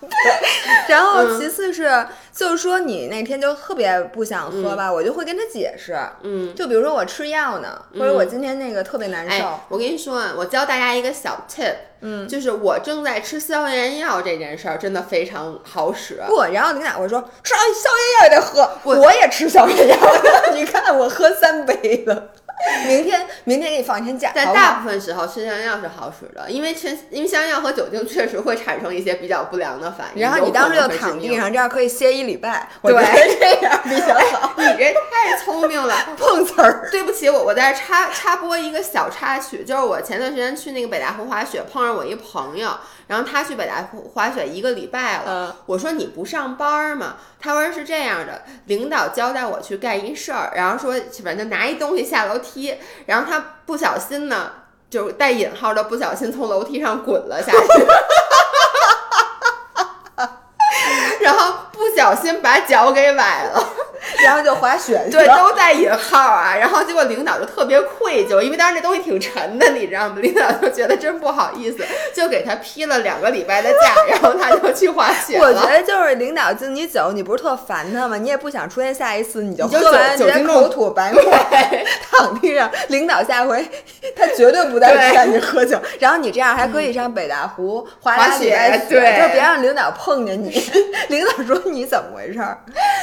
[0.88, 5.98] 然后其次是，就是说你那天就特别不想喝吧，我就会跟他解释。
[6.24, 9.60] 嗯，就比如说我吃药呢，或者我今天那个特别难受。
[9.70, 11.76] 我跟你说，我教大家一个小 tip。
[12.02, 16.22] 嗯，就是我正在吃消炎药这件事儿，真的非常好使。
[16.28, 19.98] 不，然后你俩会说，吃消炎药也得喝，我也吃消炎药。
[20.56, 22.30] 你看我喝三杯了。
[22.88, 24.32] 明天，明天给你放一天假。
[24.34, 30.22] 在大部分时候吃消炎药是好使的，因为吃因为消炎药和酒精 确实会产生一些比较不良的反应。
[30.22, 32.68] 然后你当时就躺地上，这样可以歇一礼拜。
[32.84, 32.94] 对，
[33.40, 34.54] 这样比较好。
[34.58, 36.90] 你这太聪明了，碰瓷儿。
[36.92, 42.72] 对不起，我我在插插播一个小插曲，就是我前段时间去那个北大湖滑雪，碰上我一朋友，
[43.10, 45.56] 然后他去北大滑雪一个礼拜了。
[45.66, 47.16] 我说你不上班吗？
[47.40, 50.94] 他说是这样的，领导交代我去干一事儿，然后说
[51.24, 52.76] 反正拿一东西下楼梯，
[53.08, 54.52] 然后他不小心呢，
[54.92, 57.58] 就带引号的不小心从楼梯上滚了下去，
[61.26, 63.70] 然后不小心把脚给崴了。
[64.24, 66.56] 然后就滑雪，对，都带引号啊。
[66.56, 70.16] 然后结果领导就特别愧疚，因为当时那东西挺沉的，你知道吗？
[70.22, 71.78] 领导就觉得真不好意思，
[72.14, 78.18] 就给他批了两个礼拜的假，然后他就去滑雪我觉得就是领导敬你酒，你不是特烦他吗？
[78.18, 81.22] 你也不想出现下一次，你就喝完直接口吐白沫，
[82.12, 82.70] 躺地上。
[82.90, 83.66] 领导下回
[84.16, 85.80] 他绝对不再劝你喝酒。
[86.00, 90.50] 然后你这样还可以上北大湖滑雪，对，就别让领导碰见你。
[91.10, 92.58] 领导说你怎么回事儿？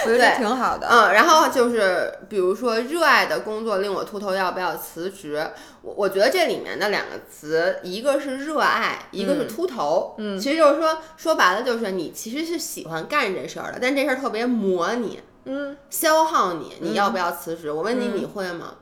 [0.04, 0.86] 我觉得挺好的。
[0.96, 5.46] 嗯，然后就是，比如说，热爱的工作令我秃头，要不要辞职？
[5.82, 10.14] 我我觉得这里面的两个词，一个是热爱，一个是秃头。
[10.16, 17.70] 嗯，其实就是说，说白了就是你其实是喜欢干这事儿的，但这事儿特别磨你，嗯，消耗你，你要不要辞职？
[17.70, 18.76] 我问你，你会吗？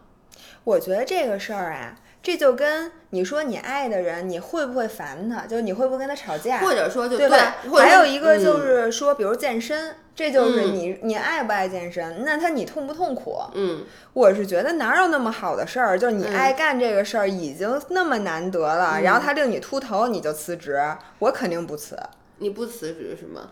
[0.63, 1.97] 我觉得这个事儿啊。
[2.25, 5.43] 这就跟你说你爱的人，你会不会烦他？
[5.47, 6.59] 就是你会不会跟他吵架？
[6.61, 7.57] 或者说，就对吧？
[7.79, 12.25] 还有一个就是说，比如健身，这就是你你爱不爱健身？
[12.25, 13.43] 那他你痛不痛苦？
[13.53, 13.85] 嗯，
[14.15, 15.99] 我是觉得哪有那么好的事儿？
[15.99, 20.81] 就是你爱干这个事儿已经那么难得了，然后他令你秃头，你就辞职？
[21.19, 21.95] 我肯定不辞。
[22.39, 23.51] 你不辞职是吗？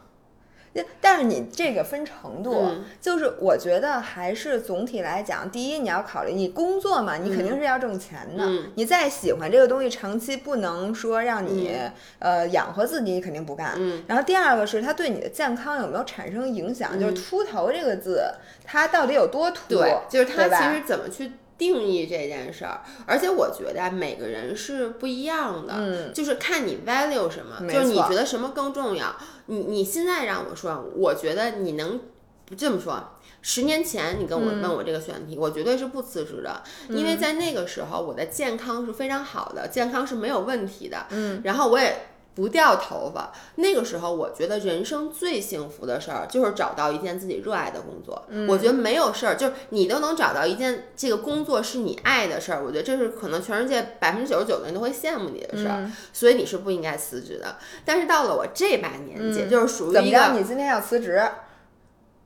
[1.00, 8.48] 但是你这个分程度，就是我觉得还是总体来讲，第一你要考虑你工作嘛，你肯定是要挣钱的。
[8.74, 11.76] 你再喜欢这个东西，长期不能说让你
[12.18, 13.78] 呃养活自己，你肯定不干。
[14.06, 16.98] 然后第二个是它对你的健康有没有产生影响？
[16.98, 18.22] 就是秃头这个字，
[18.64, 19.60] 它到底有多秃？
[19.68, 21.32] 对，就是它其实怎么去。
[21.58, 29.14] 定义这件事儿，而且我觉得每个人是不一样的，嗯，就是看你 value 什么，就是你觉得什么更重要。
[29.46, 32.00] 你你现在让我说，我觉得你能
[32.44, 33.18] 不这么说。
[33.44, 48.22] 十年前你跟我问我这个选题，我绝对是不辞职的，因为在那个时候我的健康是非常好的，健康是没有问题的，嗯，然后我也不掉头发，那个时候我觉得人生最幸福的事儿就是找到一件自己热爱的工作。
[48.48, 57.56] 我觉得没有事儿，就是你都能找到一件这个工作是你爱的事儿，我觉得这是可能全世界百分之九十九的人都会羡慕你的事儿，所以你是不应该辞职的。
[57.84, 61.22] 但是到了我这把年纪，就是属于一个你今天要辞职，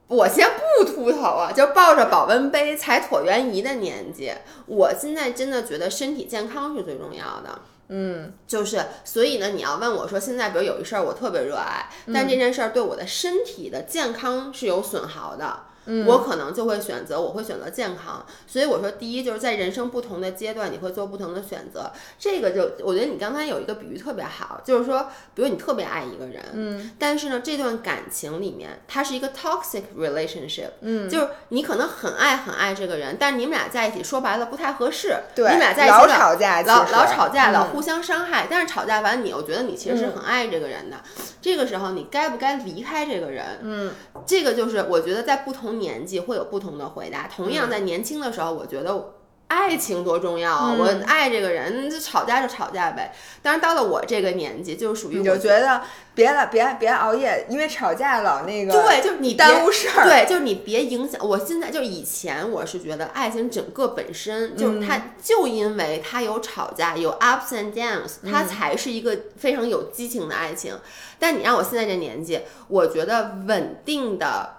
[0.07, 0.49] 我先
[0.79, 4.33] 不秃头啊，就抱着保温杯踩椭圆仪的年纪，
[4.67, 7.61] 我现在真的觉得身体健康是最重要的。
[7.89, 15.61] 嗯，就是，所以呢，你要问我说，现在比如有一事儿我特别热爱，但这件事儿对我的身体的健康是有损耗的。
[16.07, 18.25] 我可能就会选择，我会选择健康。
[18.47, 21.91] 所以我说，第一就是在人生不同的阶段，你会做不同的选择。
[22.19, 38.47] 这个就我觉得你刚才有一个比喻特别好，就是说，比如你特别爱一个人，嗯，但是呢，这段感情里面它是一个 toxic relationship，嗯，就是你可能很爱很爱这个人，但是你们俩在一起说白了不太合适，对，你们俩在一起老吵架，老老吵架，老互相伤害。
[38.51, 40.97] 但是吵架完，你又觉得你其实是很爱这个人的，
[41.41, 43.45] 这个时候你该不该离开这个人？
[43.63, 43.93] 嗯，
[44.27, 46.61] 这个就是我觉得在不同年纪会有不。
[46.67, 49.13] 同的回答，同样在年轻的时候，我觉得
[49.47, 50.75] 爱情多重要啊！
[50.77, 53.15] 我爱这个人，就吵架就吵架呗。
[53.41, 60.09] 但是到了我这个年纪，就属于你就觉得别了，别别熬夜，因为吵架老那个对，就是你耽误事儿。
[60.09, 61.25] 对，就是你别影响。
[61.25, 70.77] 我现在就以前我是觉得爱情整个本身就是它，就因为它有吵架，有 ups and downs，它才是一个非常有激情的爱情。
[71.21, 74.56] 但你让我现在这年纪，我觉得稳定的。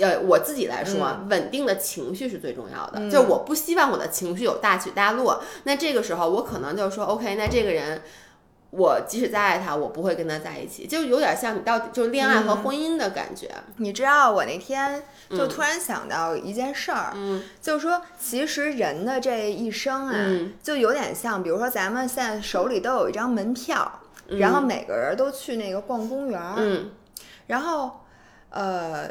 [0.00, 3.10] 呃，我自己来说，稳定的情绪是最重要的。
[3.10, 5.42] 就是我不希望我的情绪有大起大落。
[5.64, 8.02] 那这个时候，我可能就说，OK，那这个人，
[8.70, 10.86] 我即使再爱他，我不会跟他在一起。
[10.86, 13.50] 就有点像你到底就是恋爱和婚姻的感觉。
[13.76, 20.14] 你知道，我那天就突然想到一件事儿，嗯，就是说，其实人的这一生啊，
[20.62, 26.90] 就有点像，比如说咱们现在手里都有一张门票，然后每个人都去那个逛公园，嗯，
[27.48, 28.00] 然后，
[28.50, 29.10] 呃。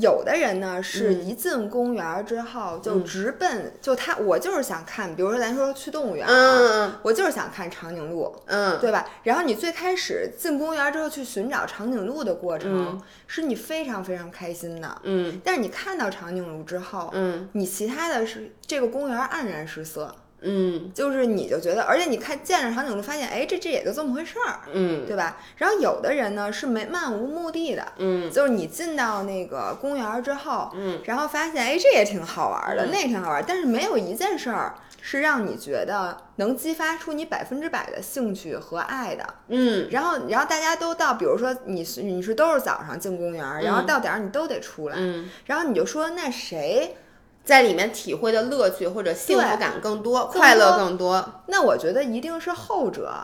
[0.00, 9.06] 有的人呢，是一进公园之后就直奔，就他我就是想看，比如说咱说去动物园啊，我就是想看长颈鹿，嗯，对吧？
[9.22, 15.40] 然后你最开始进公园之后去寻找长颈鹿的过程，是你非常非常开心的，嗯。
[15.44, 20.14] 但是你看到长颈鹿之后，嗯，你其他的是这个公园黯然失色。
[20.44, 25.38] 嗯，就是你就觉得，而且你看见着长颈鹿，发现哎，这这也就这么回事儿，嗯，对吧？
[25.56, 39.88] 然后有的人呢是没漫无目的的，嗯，就是你进到那个公园之后，嗯，然后发现哎，这也挺好玩的，那挺好玩，但是没有一件事儿是让你觉得能激发出你百分之百的兴趣和爱的，嗯。
[39.90, 46.96] 然后，然后大家都到，比如说你是你是都是早上进公园，然后到点儿你都得出来，嗯，然后你就说那谁。
[47.44, 51.42] 在里面体会的乐趣或者幸福感更多，快乐更多。
[51.46, 53.14] 那我觉得一定是后者，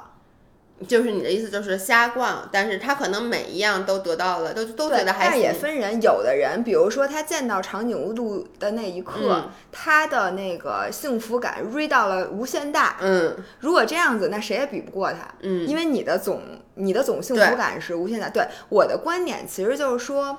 [0.86, 5.30] 就是你的意思就是瞎逛，但是他可能每一样都得到了，都都觉得还行。
[5.30, 12.96] 但也分人，有的人，比如说他见到长颈鹿的那一刻，他的那个幸福感锐到了无限大。
[13.00, 15.26] 嗯，如果这样子，那谁也比不过他。
[15.40, 16.42] 嗯，因为你的总
[16.74, 18.28] 你的总幸福感是无限大。
[18.28, 20.38] 对我的观点，其实就是说。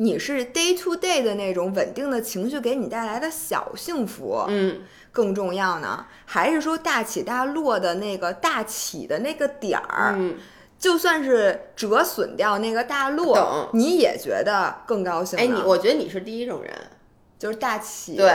[0.00, 4.80] 你是 day to day 的那种稳定的情绪给你带来的小幸福，嗯，
[5.12, 10.38] 更重要呢，还是说大起大落的那个大起的那个点儿，嗯，
[10.78, 15.38] 就算是折损掉那个大落，你也觉得更高兴。
[15.38, 16.72] 哎，你我觉得你是第一种人，
[17.38, 18.16] 就是大起。
[18.16, 18.32] 对，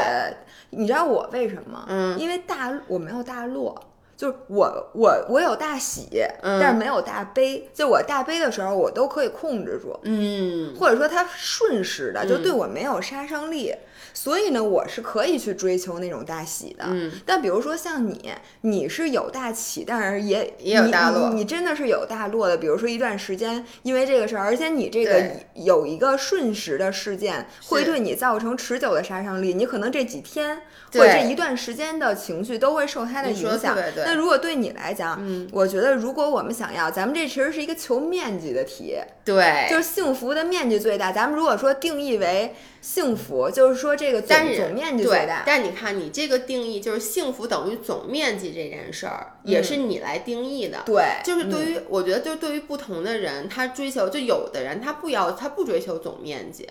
[0.69, 1.83] 你知道我为什么？
[1.87, 3.75] 嗯，因为大我没有大落。
[4.17, 6.07] 就是我我我有大喜，
[6.41, 7.69] 但是没有大悲。
[7.73, 13.73] 就我大悲的时候，我都可以控制住，嗯，或者说它顺势的，就对我没有杀伤力。
[14.15, 16.85] 所以呢，我是可以去追求那种大喜的。
[16.87, 21.29] 嗯，但比如说像你，你是有大起，但是也也有大落。
[21.31, 22.57] 你真的是有大落的。
[22.57, 29.53] 比如说一段时间，因为这个事儿，而且你这个有一个瞬时的事件，会对你造成持久的杀伤力。
[29.53, 30.61] 你可能这几天
[30.93, 33.77] 或者这一段时间的情绪都会受它的影响。
[33.97, 38.95] 那如果对你来讲，嗯，我觉得如果我们想要，咱们这其实是一个求面积的题。
[39.25, 41.11] 对，就是幸福的面积最大。
[41.11, 42.55] 咱们如果说定义为
[42.85, 45.41] 幸福，就是说这个总总面积最大。
[45.43, 50.83] 但你看，你这个定义就是幸福等于总面积这件事儿，也是你来定义的。
[50.85, 56.69] 对，就是对于我觉得，就对于不同的人，他追求就有的人他不要他不追求总面积，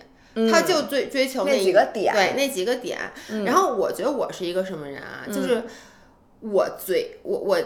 [0.48, 2.96] 他就追追求那几个点，对那几个点。
[3.44, 5.26] 然后我觉得我是一个什么人啊？
[5.26, 5.64] 就是
[6.42, 7.58] 我嘴我我。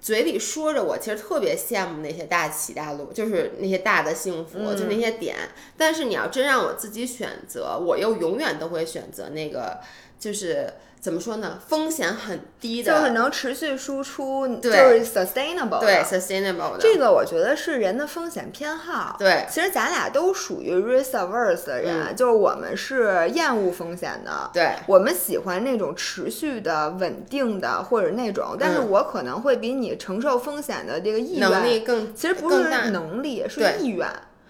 [0.00, 5.36] 嘴里说着，我其实特别羡慕那些大起大落，就是那些大的幸福，就那些点。
[5.76, 9.78] 但是你要真让我自己选择，我又永远都会选择那个
[10.18, 10.72] 就是。
[11.00, 11.58] 怎么说呢？
[11.66, 15.80] 风险很低的，就是能持续输出，就是 sustainable。
[15.80, 16.78] 对，sustainable 的。
[16.80, 19.16] 这个我觉得是人的风险偏好。
[19.18, 24.50] 对，其实咱俩都属于 risk averse 的人，就是我们是厌恶风险的。
[24.52, 28.56] 对，我们喜欢那种持续的、稳定的，或者那种。
[28.58, 34.08] 但是我可能会比你承受风险的这个意愿能力更，其实不是能力，是意愿。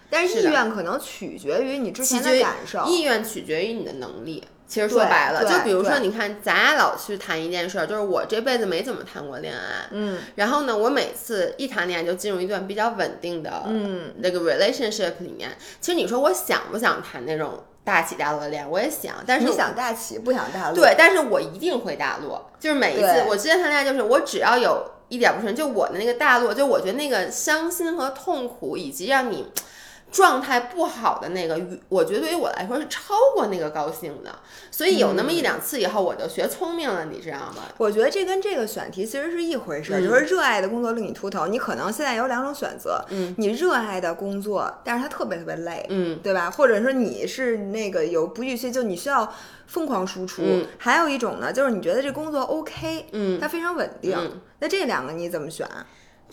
[0.09, 4.43] 但是意愿可能取决于你之前的感受，意愿取决于你的能力。
[4.69, 15.49] 其实说白了，就比如说，你看，咱俩老去谈一件事儿，就是我这辈子没怎么谈过恋爱，嗯，然后呢，我每次一谈恋爱就进入一段比较稳定的，嗯，那个 relationship 里面。
[15.81, 22.51] 其实你说我想不想谈那种大起大落的恋爱，我也想，但是你想大起不想大落，对，但是我一定会大落。
[22.59, 29.51] 就是每一次我之前谈恋爱，就是我只要有一点不顺，就我的那个大落，就我觉得那个伤心和痛苦，以及让你。
[30.11, 34.39] 状态不好的那个，我觉得对于我来说是超过那个高兴的，
[34.71, 37.63] 所以有那么一两次以后，我就学聪明了，你知道吗？
[37.77, 41.47] 我觉得这跟这个选题其实是一回事，就是热爱的工作令你秃头。
[41.47, 46.49] 你可能现在有两种选择，嗯，你热爱的工作，但是它特别特别累，嗯，对吧？
[46.49, 49.31] 或者说你是那个有不预期，就你需要
[49.67, 50.41] 疯狂输出。
[50.77, 54.17] 还有一种呢，就是你觉得这工作 OK，嗯，它非常稳定。
[54.59, 55.67] 那这两个你怎么选？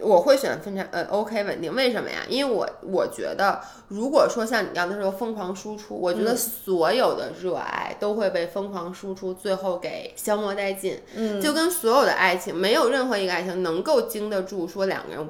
[0.01, 2.19] 我会选非常呃 OK 稳定，为什么呀？
[2.29, 11.01] 因为我我觉得，如果说像你刚才说疯狂输出，我觉得所有的热爱都会被疯狂输出最后给消磨殆尽。
[11.15, 15.29] 嗯，就跟所有的爱情，没有任何一个爱情能够经得住说两个人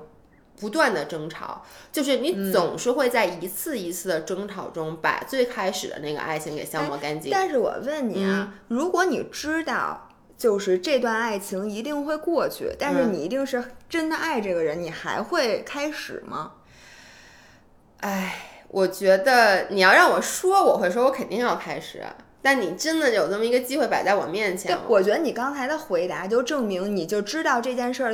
[0.58, 1.62] 不断的争吵，
[1.92, 7.30] 就是你总是会在一次一次的争吵中把最开始的那个爱情给消磨干净。
[7.30, 10.05] 但是我问你啊，如果你知道。
[10.36, 16.52] 就是这段爱情一定会过去，但是你一定是真的爱这个人，你还会开始吗？
[18.00, 18.34] 哎，
[18.68, 22.02] 我觉得你要让我说，我会说，我肯定要开始。
[22.42, 28.12] 但你真的有这么一个机会摆在我面前，我觉得你刚才的回答就证明你就知道这件事儿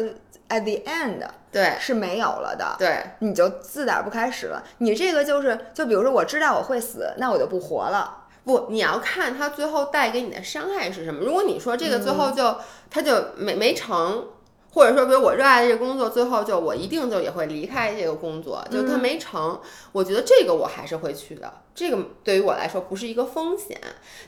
[0.49, 1.19] at the end
[1.51, 4.65] 对是没有了的，对，你就自打不开始了。
[4.79, 8.22] 你这个就是，就比如说我知道我会死，那我就不活了。
[8.45, 11.21] 不，你要看他最后带给你的伤害是什么。
[11.21, 12.57] 如果你说这个最后就
[12.91, 14.27] 他就没没成，
[14.73, 19.61] 或者说比如我热爱的这个工作，最后就我一定就也会离开这个工作，就它没成，
[19.93, 21.53] 我觉得这个我还是会去的。
[21.75, 23.81] 这个对于我来说不是一个风险。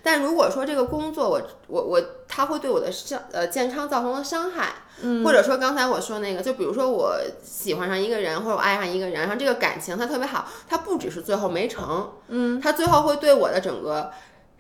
[0.03, 4.75] 但如果说这个工作我我我它会对我的伤呃健康造成了伤害。
[5.25, 14.13] 或者说刚才我说那个，就比如说我喜欢上一个人，或者我爱上一个人，然后这个感情它特别好，它不只是最后没成，嗯，它最后会对我的整个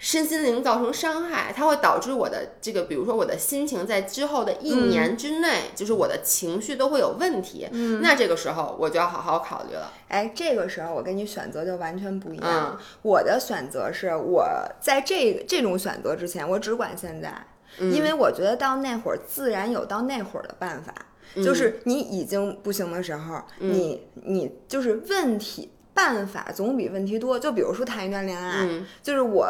[0.05, 9.91] 身心灵造成伤害，它会导致我的这个，比如说我的心情在之后的一年之内，就是我的情绪都会有问题，嗯，那这个时候我就要好好考虑了。
[10.09, 14.47] 哎，这个时候我跟你选择就完全不一样，我的选择是我
[14.79, 17.35] 在这这种选择之前，我只管现在。
[17.79, 20.95] 因为我觉得到那会儿自然有到那会儿的办法，
[21.43, 27.37] 就是你已经不行的时候，你你就是问题办法总比问题多。
[27.39, 28.69] 就比如说谈一段恋爱，
[29.03, 29.49] 就是我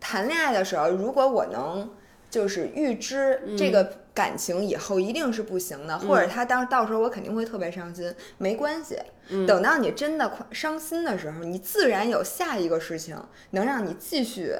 [0.00, 1.90] 谈恋爱的时候，如果我能
[2.30, 8.98] 就是预知这个感情以后一定是不行的，或者他当到时候我肯定会特别伤心，没关系。
[9.46, 13.16] 等到你真的伤心的时候，你自然有下一个事情
[13.50, 14.54] 能让你继续。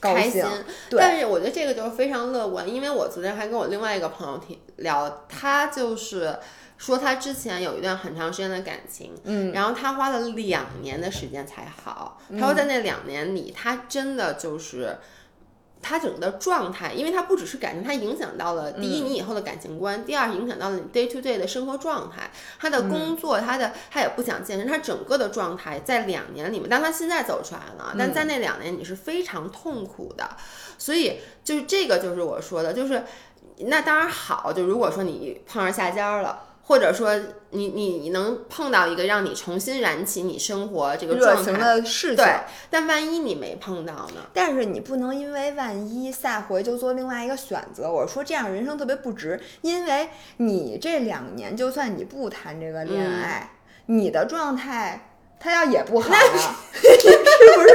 [0.00, 0.42] 开心，
[0.96, 6.38] 但是我觉得这个就是非常乐观，因为我昨天还跟我另外一个朋友提聊，他就是
[6.76, 14.98] 说他之前有一段很长时间的感情，嗯，然后他花了两年的时间才好，他说在那两年里，他真的就是。
[15.80, 22.30] 他整个的状态，因为他不只是感情，他影响到了第一你以后的感情观，第二影响到了你 day to day 的生活状态。
[22.58, 30.28] 他的工作，他的他也不想健身，他整个的状态在两年里面，但他现在走出来了，但在那两年你是非常痛苦的。
[30.76, 33.04] 所以就是这个，就是我说的，就是
[33.58, 36.44] 那当然好，就如果说你碰上下尖了。
[36.68, 37.18] 或者说，
[37.50, 42.40] 你你你能碰到一个让你重新燃起你生活这个热情的事情，对。
[42.68, 44.26] 但万一你没碰到呢？
[44.34, 47.90] 但是你不能因为万一下回就做另外一个选择。
[47.90, 53.50] 我说这样人生特别不值，因为你这两年就算你不谈这个恋爱，
[53.86, 55.07] 你的状态。
[55.40, 56.88] 他要也不好，是
[57.56, 57.74] 不是？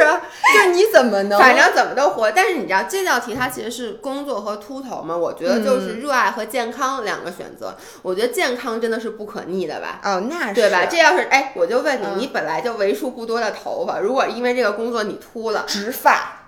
[0.54, 2.32] 就你怎么能，反正怎么都活。
[2.32, 5.16] 但是你知道这道题它其实是工作和秃头嘛？
[5.16, 7.76] 我觉得就是热爱和健康两个选择。
[8.02, 10.00] 我觉得健康真的是不可逆的吧？
[10.04, 10.86] 哦，那是对吧？
[10.86, 16.43] 这要是哎，我就问你，你本来就为数不多的头发，如果因为这个工作你秃了，植发。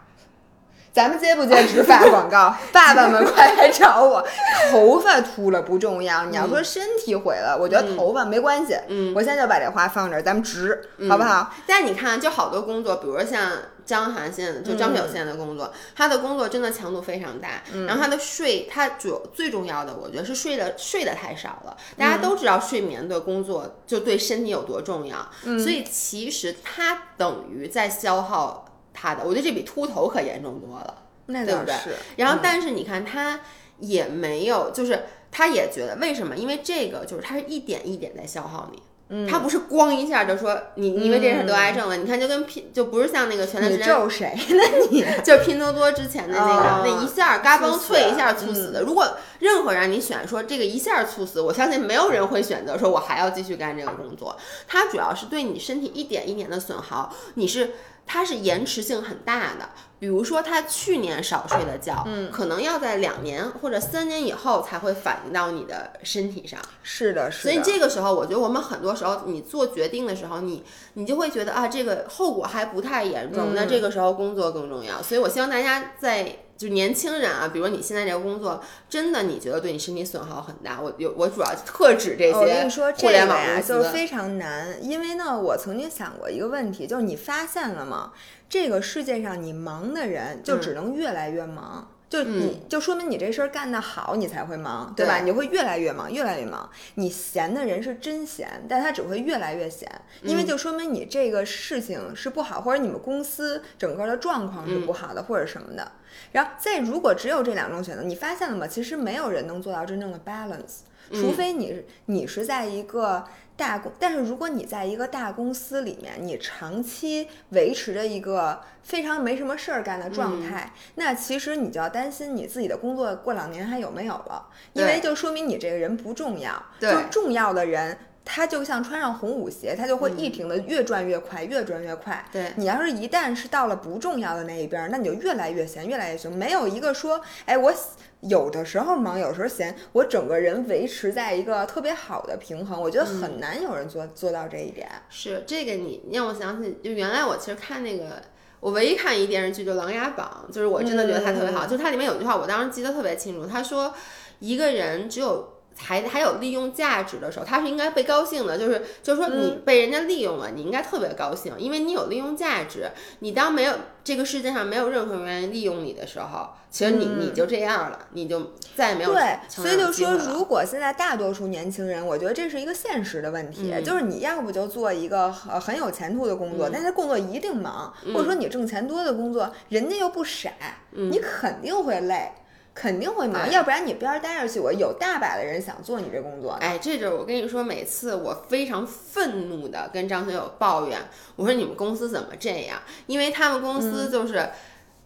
[0.95, 2.55] 咱们接不接植发广告？
[2.71, 4.25] 爸爸们快来找我！
[4.71, 8.77] 头发秃了不重要，你要说身体毁了，我觉得头发没关系。
[8.87, 11.53] 嗯，我现在就把这话放这儿，咱们植，好不好？
[11.67, 13.51] 但你看，就好多工作，比如说像
[13.85, 21.75] 张涵现在就张表现在的工作，他的工作真的强度非常大，然后他的睡，他主最重要的，我觉得是睡的睡得太少了。
[21.97, 25.29] 大家都知道睡眠对工作就对身体有多重要，
[25.59, 28.64] 所以其实他等于在消耗
[28.95, 31.75] 他的，我觉得这比秃头可严重多了，对不对？
[32.15, 33.41] 然后但是你看他
[33.79, 36.35] 也没有，就是他也觉得为什么？
[36.35, 38.81] 因为这个就是他是一点一点在消耗你。
[39.29, 44.63] 他不是光一下就说你因为这是得癌症了，你看就跟拼就不是像那个前段时间咒谁呢？
[44.89, 48.81] 你就是拼多多之前的那个那一下嘎嘣脆一下猝死的。
[48.81, 54.35] 如果任何人你选说这个一下猝死，我相信没有人会选择说我还要继续干这个工作。
[54.67, 57.73] 它主要是对你身体一点一点的损耗，你是。
[58.06, 66.60] 它是延迟性很大的，比如说他去年少睡的觉，嗯，可能要在两年或者三年以后才会反映到你的身体上。
[66.84, 67.51] 是的，是的。
[67.51, 75.01] 所以这个时候，我觉得我们很多时候你做决定的时候，你你就会觉得啊，这个后果还不太严重，那这个时候工作更重要。
[75.01, 76.44] 所以我希望大家在。
[76.58, 80.80] 就年轻人啊，比如你现在这个工作，真的你觉得对你身体损耗很大？
[80.82, 82.34] 我有我主要特指这些。
[82.34, 84.84] 我跟你说，这个呀，就是非常难。
[84.84, 88.14] 因为呢，我曾经想过一个问题，就是你发现了吗？
[88.47, 91.89] 这个世界上你忙的人就只能越来越忙。
[92.08, 95.20] 就你就说明你这事儿干得好，你才会忙，对吧？
[95.20, 96.70] 你会越来越忙，越来越忙。
[96.95, 99.89] 你闲的人是真闲，但他只会越来越闲，
[100.22, 105.91] 因为就说明你这个事情是不好，或者你们公司整个的状况是不好的，或者什么的。
[106.32, 108.68] 然后再如果只有这两种选择，你发现了吗？
[108.68, 110.82] 其实没有人能做到真正的 balance，
[111.12, 113.26] 除非你你是在一个。
[113.58, 126.62] 大公，但是如果你在一个大公司里面，你长期维持着一个非常没什么事儿干的状态，那其实你就要担心你自己的工作过两年还有没有了，因为就说明你这个人不重要。
[126.82, 132.26] 就重要的人，他就像穿上红舞鞋，他就会一停的越转越快，越转越快。
[132.34, 137.74] 对你要是一旦是到了不重要的那一边，那你就越来越闲，越来越闲，没有一个说，哎，我。
[138.22, 144.89] 有的时候忙，有时候闲，我整个人维持在一个特别好的平衡，我觉得很难有人做做到这一点。
[145.09, 148.22] 是这个，你让我想起，就原来我其实看那个，
[148.59, 153.93] 我唯一看一电视剧就《琅琊榜》，就是我真的觉得它特别好，就它里面有句话，我当时记得特别清楚，他说
[154.39, 155.55] 一个人只有。
[155.78, 162.89] 还还有利用价值的时候，他是应该被高兴的，就是就是说你被人家利用了，你应该特别高兴，因为你有利用价值。
[163.19, 163.73] 你当没有
[164.03, 169.38] 这个世界上没有任何人愿意利用你的时候，其实你你就这样了，你就再也没有对。
[169.49, 180.49] 所以就说，如果现在大多数年轻人，我觉得这是一个现实的问题，就是你要不就做一个很很有前途的工作，但是工作一定忙，或者说你挣钱多的工作，人家又不傻，
[180.91, 182.32] 你肯定会累。
[182.76, 184.59] 肯定会忙，要不然你边儿待着去。
[184.59, 186.51] 我有大把的人想做你这工作。
[186.61, 190.99] 哎，这就是我跟你说，每次我非常愤怒的跟张学友抱怨，
[191.38, 192.78] 我说你们公司怎么这样？
[193.07, 194.49] 因为他们公司就是。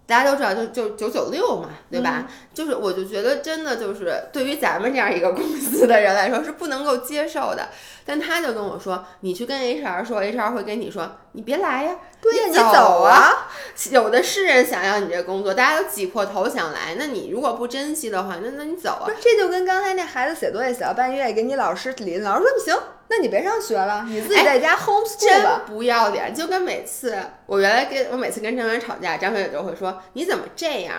[0.10, 2.28] 大家都知道，就就九九六嘛，对吧？
[2.52, 7.70] 就是我就觉得真的就是对于咱们这样一个公司的人来说是不能够接受的。
[8.04, 13.48] 但他就跟我说，你去跟 HR 说，HR 会跟你说，你别来呀，对呀，你走啊。
[13.92, 19.08] 有的是人想要你这工作，大家都挤破头想来，那你如果不珍惜的话，那那你走啊。
[19.22, 22.76] 这就跟刚才那孩子写作业写到半夜，给你老师理，老师说不行。
[23.12, 25.64] 那你别上学了，你自己在家 homeschool 吧。
[25.66, 30.96] 不要脸，就跟每次我原来跟我每次跟张元吵架，张学友就会说你怎么这样？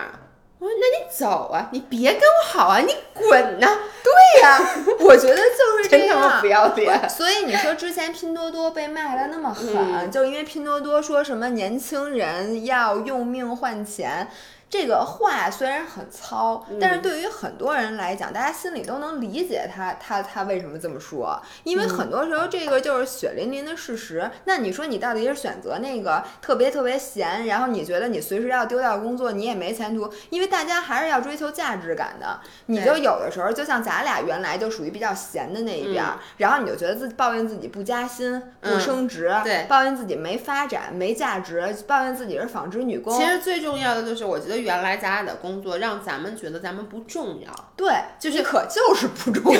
[0.61, 3.67] 我说那你走啊，你别跟我好啊，你滚呐！
[4.03, 4.59] 对呀，
[5.01, 6.39] 我觉得就是这样。
[6.39, 7.09] 不要脸。
[7.09, 14.27] 所以你说之前拼多多被卖的那么狠，就因为拼多多说什么年轻人要用命换钱。
[14.71, 21.37] 这个话虽然很糙，但是对于很多人来讲，大家心里都能理解他他他为什么这么说。
[21.65, 24.31] 因为很多时候这个就是血淋淋的事实。
[24.45, 30.09] 那你说你到底是选择那个特别特别闲，然后你觉得你随时要丢掉工作，你也没前途？
[30.29, 32.39] 因为大家还是要追求价值感的。
[32.67, 36.01] 你就有的时候就像咱俩原来就属于比较闲的那一边，
[36.37, 43.13] 然后你就觉得自己抱怨自己不加薪、不升职，对，抱怨自己没发展、没价值，抱怨自己是纺织女工。
[43.19, 44.60] 其实最重要的就是我觉得。
[44.61, 49.59] 原来咱俩的工作让咱们觉得咱们不重要，对，就是可就是不重要，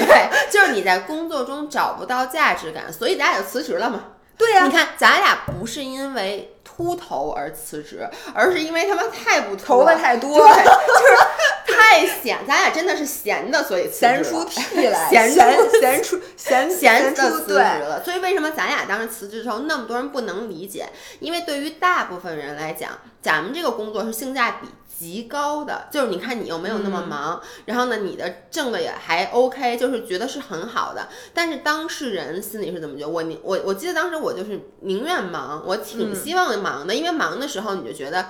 [0.49, 4.04] 就是你在工作中找不到价值感，所以咱俩就辞职了嘛。
[4.38, 18.04] 对呀，你看咱俩不是因为秃头而辞职，而是因为他们太不头发太多，就是太闲，咱俩真的是闲的，所以闲出屁来，闲 闲闲出闲闲的辞职了。
[18.04, 20.89] 所以为什么咱俩当时辞职的时候那么多人不能理解？
[21.20, 22.89] 因为对于大部分人来讲。
[23.22, 24.68] 咱们这个工作是性价比
[25.02, 31.08] 极高的，就是你看你又没有那么忙，然后呢，你的挣的也还 OK，就是觉得是很好的。
[31.34, 33.10] 但是当事人心里是怎么觉得？
[33.10, 38.28] 我宁我我记得当时我就是宁愿忙，我挺希望忙的，因为忙的时候你就觉得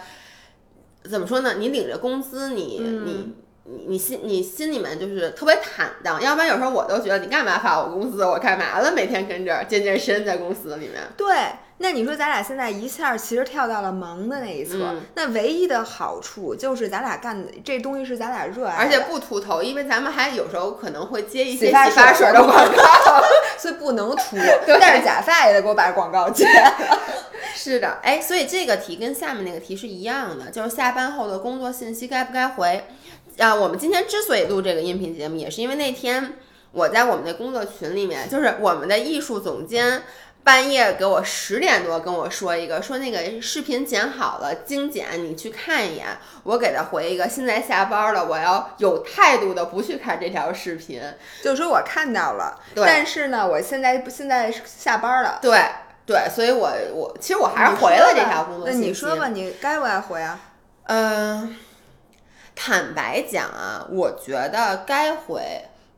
[1.04, 1.56] 怎么说呢？
[1.60, 3.36] 你领着工资，你你。
[3.64, 8.92] 你你心你心里面就是特别坦荡，要不然有时候我都觉得你干嘛发我工资，我干嘛了？
[8.92, 11.00] 每天跟着健健身在公司里面。
[11.16, 11.28] 对，
[11.82, 23.22] 那你说咱俩现在一下其实跳到了忙的那一侧，那唯一的好处就是咱俩干的这东西是咱俩热爱，而且不秃头，因为咱们还有时候可能会接一些洗发水的广告，
[23.58, 24.38] 所以不能秃。
[24.80, 26.48] 但是假发也得给我把广告接。
[27.54, 32.86] 是的，哎，所以这个题跟下面那个题是一样的，就是下班后的工作信息该不该回？
[33.38, 36.36] 啊，我们今天之所以录这个音频节目，也是因为那天
[36.72, 40.04] 我在我们的工作群里面，就是我们的艺术总监
[40.44, 46.08] 半夜给我十点多跟我说一个，说那个视频剪好了，精简，你去看一眼。
[46.44, 51.02] 我给他回一个，现在下班了，我要有态度的不去看这条视频，
[51.44, 55.64] 就是说我看到了，但是呢，我现在现在下班了，对
[56.06, 58.82] 对，所以我我其实我还是回了这条工作信息。
[58.82, 60.40] 那你说吧，你该不该回啊？
[60.86, 61.56] 嗯。
[62.54, 65.42] 坦白讲啊，我觉得该回，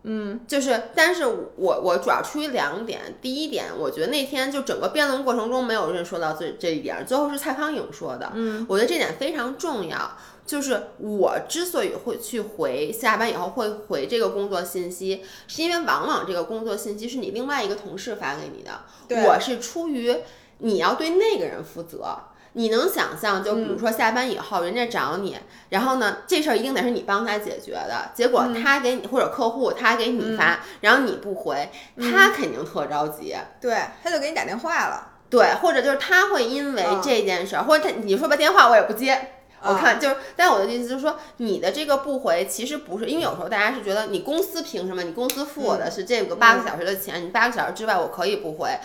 [0.03, 20.13] 嗯，就是，但是我我主要出于两点，第一点，我觉得那天就整个辩论过程中没有人说到这这一点，最后是蔡康永说的，嗯，我觉得这点非常重要，就是我之所以会去回下班以后会回这个工作信息，是因为往往这个工作信息是你另外一个同事发给你的，我是出于
[20.57, 22.17] 你要对那个人负责。
[22.53, 25.37] 你能想象，就比如说下班以后，人家找你，
[25.69, 28.11] 然后呢，这事儿一定得是你帮他解决的。
[28.13, 33.35] 结果他给你或者客户他给你发，然后你不回，他肯定特着急。
[33.59, 35.09] 对，他就给你打电话了。
[35.29, 39.29] 对，或者就是他会因为这件事儿，或者他你说吧，电话我也不接。
[39.65, 45.01] 我看就是，但我的意思就是说，你的这个不回，其实不是因为有时候大家是觉得你公司凭什么？
[45.03, 48.77] 你公司付我的是这个八个小时的钱，你八个小时之外我可以不回。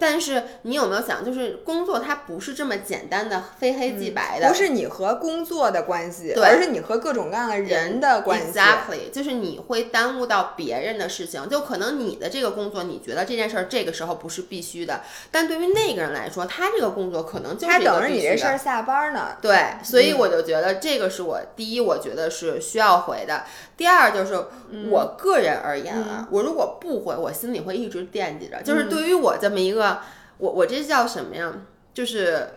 [0.00, 8.58] 但是你有没有想，就是工作它不是这么简单的非黑即白的，不是你和工作的关系，对，而是你和各种各样的人的关系。
[8.58, 19.36] Exactly，就是你会耽误到别人的事情，就可能你的这个工作，你觉得这件事儿这个时候不是必须的，但对于那个人来说，他这个工作可能就是他等着你这事儿下班呢。
[19.42, 23.44] 对，所以我就觉得这个是我第一，我觉得是需要回的。
[23.76, 24.34] 第二就是
[24.90, 28.62] 我个人而言啊，我如果不回，我心里会一直惦记着。
[28.62, 29.89] 就是对于我这么一个，
[30.38, 31.52] 我我这叫什么呀？
[31.92, 32.48] 就是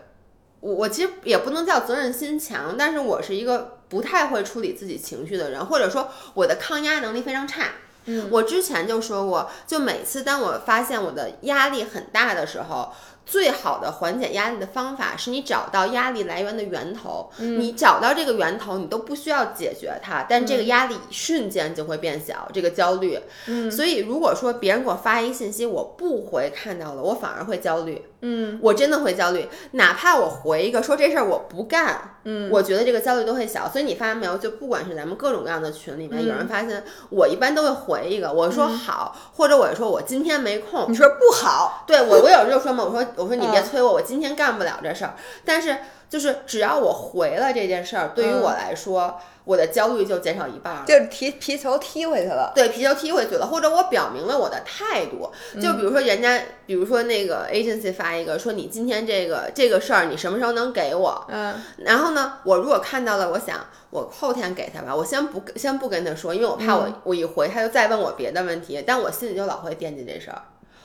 [0.60, 7.72] 我我其实也不能叫责任心强，但是我是一个不太会处理自己情绪的人，或者说我的抗压能力非常差。
[8.06, 12.92] 嗯，我之前就说过，就每次当我发现我的压力很大的时候。
[13.26, 17.30] 最好的缓解压力的方法是你找到压力来源的源头。
[17.38, 23.18] 你找到这个源头，你都不需要解决它，但这个压力瞬间就会变小，这个焦虑。
[23.46, 28.04] 嗯，所以如果说别人给我发一信息，我不回看到了，我反而会焦虑。
[28.26, 33.68] 嗯，我真的会焦虑，哪怕我回一个说这事儿我不干，嗯，我觉得这个焦虑都会小。
[33.68, 45.14] 所以你发现没有，就不管是咱们各种各样的群里面，有人发现我一般都会回一个，我说好，或者我说我今天没空，你说不好，对我我有时候说嘛，我说我说你别催我，我今天干不了这事儿。
[45.44, 45.76] 但是
[46.08, 49.20] 就是只要我回了这件事儿，对于我来说。
[49.44, 52.50] 我的焦虑就减少一半儿，就踢皮球踢回去了。
[52.54, 61.26] 对，皮球踢回去了，或者我表明了我的态度，就比如说人家，比如说那个 agency 发一个说你今天这个这个事儿你什么时候能给我？
[61.28, 70.40] 嗯，然后呢，我如果看到了，我想我后天给他吧，我先不先不跟他说，因为我怕我我一回他就再问我别的问题，但我心里就老会惦记这事儿。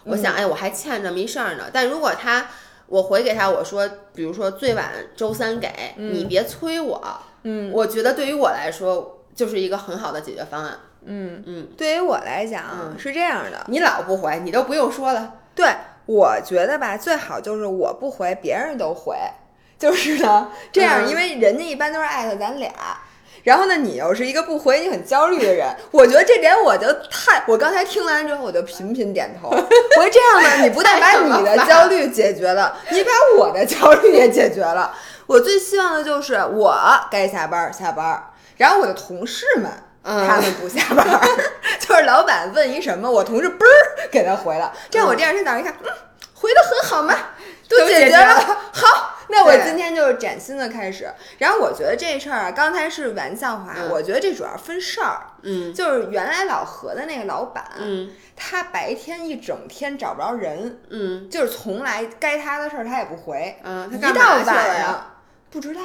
[0.05, 1.65] 我想，哎，我还欠这么一事儿呢。
[1.71, 2.47] 但如果他
[2.87, 7.19] 我回给他，我说，比如说最晚周三给你，别催我。
[7.43, 10.77] 嗯，我觉得对于我来说就是一个很好的解决方案。
[11.05, 15.35] 嗯嗯，对于我来讲是这样的，你老不回，你都不用说了。
[15.55, 15.65] 对，
[16.05, 19.15] 我觉得吧，最好就是我不回，别人都回，
[19.77, 22.71] 就是呢这样，因为人家一般都是艾特咱俩，
[23.43, 29.49] 然后呢，你又是一个不回，你很焦虑的人， 我觉得这点我就太，我刚才听完之后我就频频点头。
[29.49, 34.93] 我说这样呢，你不但把你的焦虑解决了， 你把我的焦虑也解决了。
[35.25, 36.75] 我最希望的就是我
[37.11, 39.71] 该下班下班，然后我的同事们
[40.03, 41.05] 他们不下班，
[41.79, 45.89] 就是老板问一什么，我同事嘣儿给他回了，这样我第二天早上一看，嗯，
[46.33, 47.13] 回的很好嘛，
[47.69, 48.35] 都解决了。
[48.73, 51.07] 好，那我今天就是崭新的开始。
[51.37, 55.21] 然后我觉得这事儿啊，刚才是玩笑话，我觉得这主要分事儿。
[55.43, 65.05] 嗯，就是原来老何的那个老板，嗯，他白天一整天找不着人，嗯，就是从来该他的事儿他也不回，嗯，他一到晚上。
[65.51, 65.81] 不知道。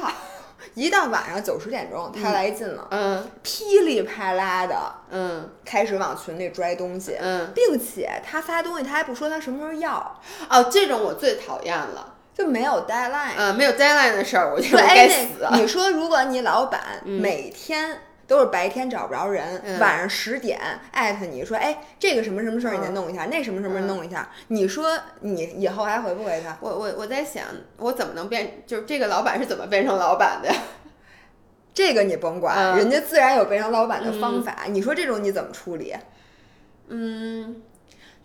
[0.73, 4.75] 一到晚上九十点钟，他来劲了，嗯，噼里啪啦的，
[5.11, 15.47] 嗯，开始往群里拽东西，嗯，并且他发东西，他还不说他什么时候要，哦，这种我最讨厌了，就没有 deadline，嗯，没有 deadline 的事儿，我觉得该死。
[15.53, 18.01] 你说，如果你老板每天。
[18.27, 20.59] 都是白天找不着人，晚上十点
[20.91, 24.29] 艾特你说，哎，这个什么什么事儿你再弄一下，那什么什么弄一下。
[24.47, 26.57] 你说你以后还回不回他？
[26.61, 27.43] 我我我在想，
[27.77, 28.63] 我怎么能变？
[28.65, 30.55] 就是这个老板是怎么变成老板的呀？
[31.73, 34.63] 这个你甭管，人家自然有变成老板的方法。
[34.69, 35.93] 你说这种你怎么处理？
[36.87, 37.61] 嗯。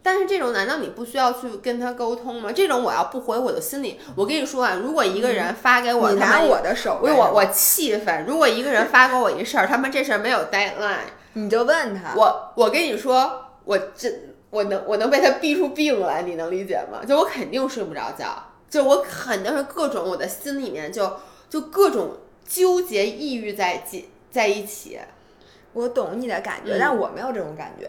[0.02, 2.50] 但是这种难道你不需要去跟他沟通吗？
[2.50, 8.24] 这种我要不回我的心里，我跟你说啊，如果一个人发给我，你拿我的手，我我气愤。
[8.26, 12.14] 如果一个人发给我一事儿，他们这事儿没有 deadline，你就问他。
[12.16, 14.10] 我我跟你说，我这
[14.48, 17.04] 我能我能被他逼出病来，你能理解吗？
[17.06, 21.12] 就我肯定睡不着觉，就我肯定是各种我的心里面就
[21.50, 22.16] 就各种
[22.48, 24.98] 纠结抑郁在在在一起。
[25.74, 27.88] 我懂你的感觉，但我没有这种感觉，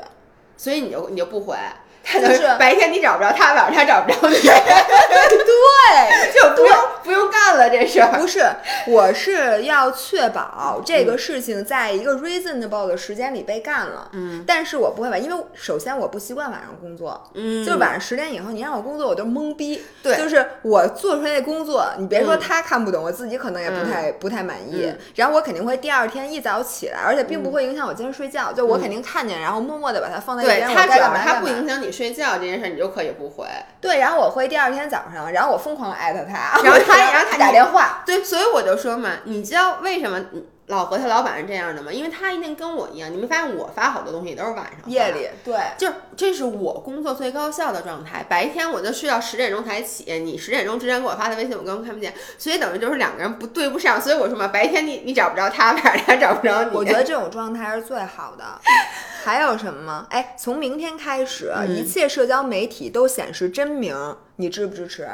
[0.58, 1.56] 所以你就你就不回。
[2.04, 4.36] 就是白天你找不着他，晚上他找不着你。
[4.42, 8.20] 对，就不用不用干了这事儿。
[8.20, 8.46] 不是，
[8.88, 14.10] 我是要确保这个事情在一个 reasonable 的时间里被干了。
[14.14, 15.18] 嗯，但是我不会吧？
[15.18, 17.22] 因为首先我不习惯晚上工作。
[17.34, 19.84] 嗯，就是晚上十点以后，你让我工作，我就懵逼。
[20.04, 24.94] 对，就是我做出来的工作，你别说他看不懂，我自己可能也不太不太满意。
[25.16, 28.52] 然后我肯定会第二天一早起来，而且并不会影响我今天睡觉。
[28.52, 30.70] 就我肯定看见，然后默默的把它放在一边。
[30.74, 31.91] 他主要他不影响你。
[31.92, 33.46] 睡觉这件事，你就可以不回。
[33.80, 38.04] 对，然后我会第二天早上，然后我疯狂艾特他，然后他，然后他打电话。
[38.06, 40.24] 对，所以我就说嘛，你知道为什么
[40.72, 41.92] 老何他老板是这样的吗？
[41.92, 45.28] 因为他一定跟我一样，你没发现我发好多东西都是晚上、夜里。
[45.44, 48.26] 对，就是这是我工作最高效的状态。
[48.30, 54.02] 白天我就睡到十点钟才起，你十点钟之前给我发的微信我根本看不见，所以等于就是两个人不对不上。
[54.02, 56.76] 所以我说嘛，白天你你找不着他，晚上他找不着你。
[56.76, 58.44] 我觉得这种状态是最好的。
[59.24, 60.08] 还有什么吗？
[60.10, 65.08] 哎，从明天开始，一切社交媒体都显示真名，你支不支持？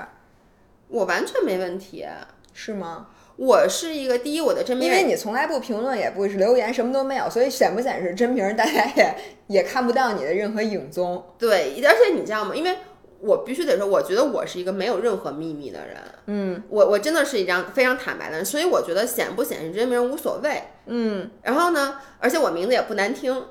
[0.87, 2.05] 我完全没问题，
[2.53, 3.07] 是吗？
[3.37, 9.15] 我是一个第一，我的真名，因为你从来不评论，也不是留言，什么都没有，所以显不显示真名，大家也
[9.47, 11.23] 也看不到你的任何影踪。
[11.37, 12.55] 对，而且你知道吗？
[12.55, 12.75] 因为
[13.19, 15.97] 我必须得说，我觉得我是一个没有任何秘密的人。
[16.25, 20.63] 嗯，我我真的是一张非常坦白的人，所以我觉得显不显示真名无所谓。
[20.87, 23.45] 嗯，然后呢，而且我名字也不难听。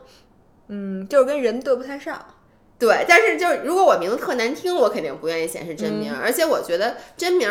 [0.68, 2.26] 嗯，就是跟人对不太上，
[2.76, 3.05] 对。
[3.09, 6.12] 但是就是如果我名字特难听，我肯定不愿意显示真名。
[6.12, 7.49] 而且我觉得真名，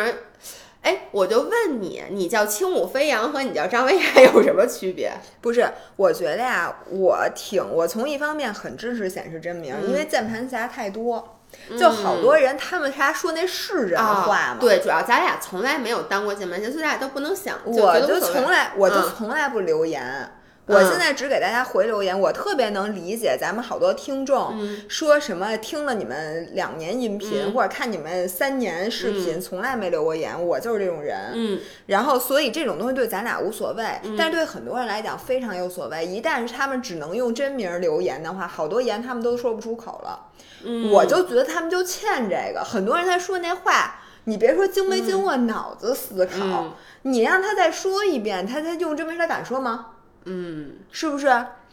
[0.86, 5.12] 哎，我就问你，你叫轻舞飞扬和你叫张薇娅 有什么区别？
[5.40, 11.38] 不是，我觉得呀，我挺，我从一方面很支持显示真名，因为键盘侠太多，
[11.76, 14.58] 就好多人他们他说那是人话吗？
[14.60, 17.58] 对，主要咱俩从来没有当过键盘侠，所以咱俩都不能想。
[17.64, 20.30] 我就从来，我就从来不留言。
[20.66, 24.58] 我现在只给大家回留言，我特别能理解咱们好多听众
[24.88, 31.30] 说什么听了你们两年音频或者看你们三年视频从来没留过言，我就是这种人。
[31.34, 33.84] 嗯，然后所以这种东西对咱俩无所谓，
[34.18, 36.04] 但是对很多人来讲非常有所谓。
[36.04, 40.26] 一旦是他们只能用真名留言的话，好多言他们都说不出口了。
[40.64, 42.64] 嗯，我就觉得他们就欠这个。
[42.64, 49.92] 很多人他说那话，你别说经没经过脑子思考，你让他再说一遍，他他用真名他敢说吗？
[50.26, 51.26] 嗯，是不是？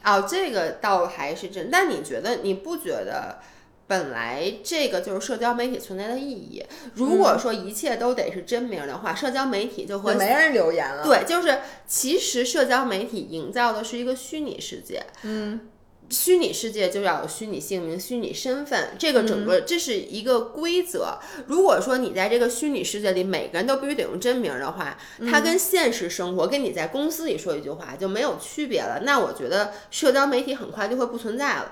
[0.04, 1.70] 哦，这个倒还是真。
[1.70, 3.40] 但你觉得，你不觉得，
[3.88, 6.64] 本来这个就是社交媒体存在的意义？
[6.94, 11.04] 如果说一切都得是真名的话，社交媒体就会没人留言了。
[11.04, 15.04] 对，就是其实社交媒体营造的是一个虚拟世界。
[15.24, 15.70] 嗯。
[16.10, 21.18] 虚拟世界就要有虚拟姓名、虚拟身份，这个整个这是一个规则。
[21.48, 24.98] 如果说你在这个虚拟世界里，每个人都必须得用真名的话，
[25.32, 29.02] 它跟现实生活，跟你在公司里说一句话就没有区别了。
[29.04, 31.72] 那我觉得社交媒体很快就会不存在了。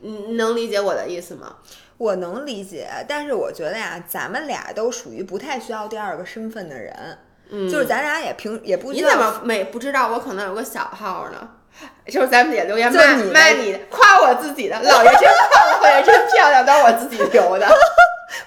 [0.00, 1.56] 你能理解我的意思吗？
[1.98, 7.18] 我能理解，但是我觉得呀，咱们俩都属于不太需要第二个身份的人。
[7.50, 8.92] 嗯，就是咱俩也平也不。
[8.92, 10.12] 你怎么没不知道？
[10.12, 11.56] 我可能有个小号呢。
[12.06, 13.02] 就是咱们也留言骂
[13.32, 17.68] 骂你，夸我自己的，老爷真棒，老爷真漂亮，都是我自己留的。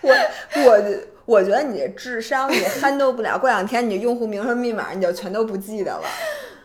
[0.02, 0.16] 我
[0.64, 0.82] 我
[1.26, 6.04] 我觉得你智商你 handle 不了，过两天你用户名和密码你就全都不记得了。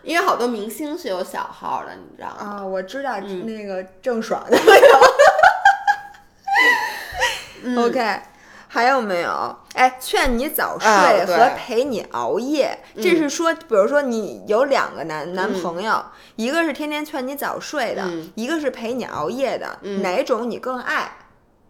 [0.03, 2.61] 因为好多明星是有小号的，你知道吗？
[2.61, 4.57] 啊，我知道那个郑爽的。
[7.77, 8.21] OK。
[8.69, 9.57] 还有没有？
[9.75, 16.05] 哎，劝你早睡和陪你熬夜，这是说，比如说你有两个男男朋友，
[16.37, 18.03] 一个是天天劝你早睡的，
[18.35, 21.17] 一个是陪你熬夜的，哪种你更爱？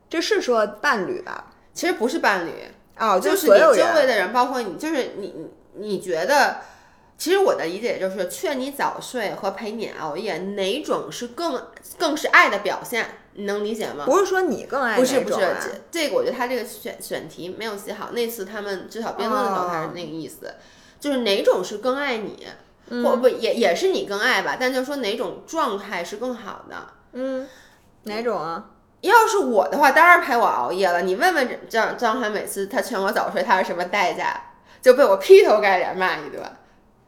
[0.08, 1.46] 这是说伴侣吧？
[1.74, 2.52] 其实不是伴侣
[2.98, 5.34] 哦，就是所有周围的人，包括你，就是你
[5.74, 6.58] 你觉得？
[7.18, 11.62] 其实我的理解就是，劝你早睡和陪你熬夜，哪种是更
[11.96, 13.06] 更是爱的表现？
[13.36, 14.04] 你能理解吗？
[14.06, 15.56] 不是说你更爱，不是不是，
[15.90, 18.10] 这个我觉得他这个选选题没有写好。
[18.12, 20.54] 那次他们至少辩论的时候，他是那个意思，
[20.98, 22.46] 就是哪种是更爱你，
[23.04, 24.56] 或不也也是你更爱吧？
[24.58, 26.76] 但就是说哪种状态是更好的？
[27.12, 27.46] 嗯，
[28.04, 28.70] 哪种啊？
[29.02, 31.02] 要是我的话，当然陪我熬夜了。
[31.02, 34.40] 你问问张张涵，每次他劝我早睡，他是什么代价？
[34.80, 36.42] 就被我劈头盖脸骂一顿。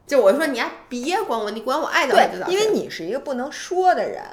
[0.05, 2.53] 就我说你还别管我，你管我爱早睡就早睡。
[2.53, 4.23] 因为你是一个不能说的人，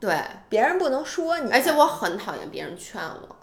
[0.00, 0.18] 对，
[0.48, 1.50] 别人不能说你。
[1.52, 3.36] 而且我很讨厌别人劝我，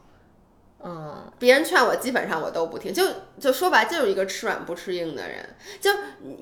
[0.83, 2.93] 嗯，别人劝我基本上我都不听。
[2.93, 3.05] 就
[3.39, 5.55] 就说白，就是一个吃软不吃硬的人。
[5.79, 5.91] 就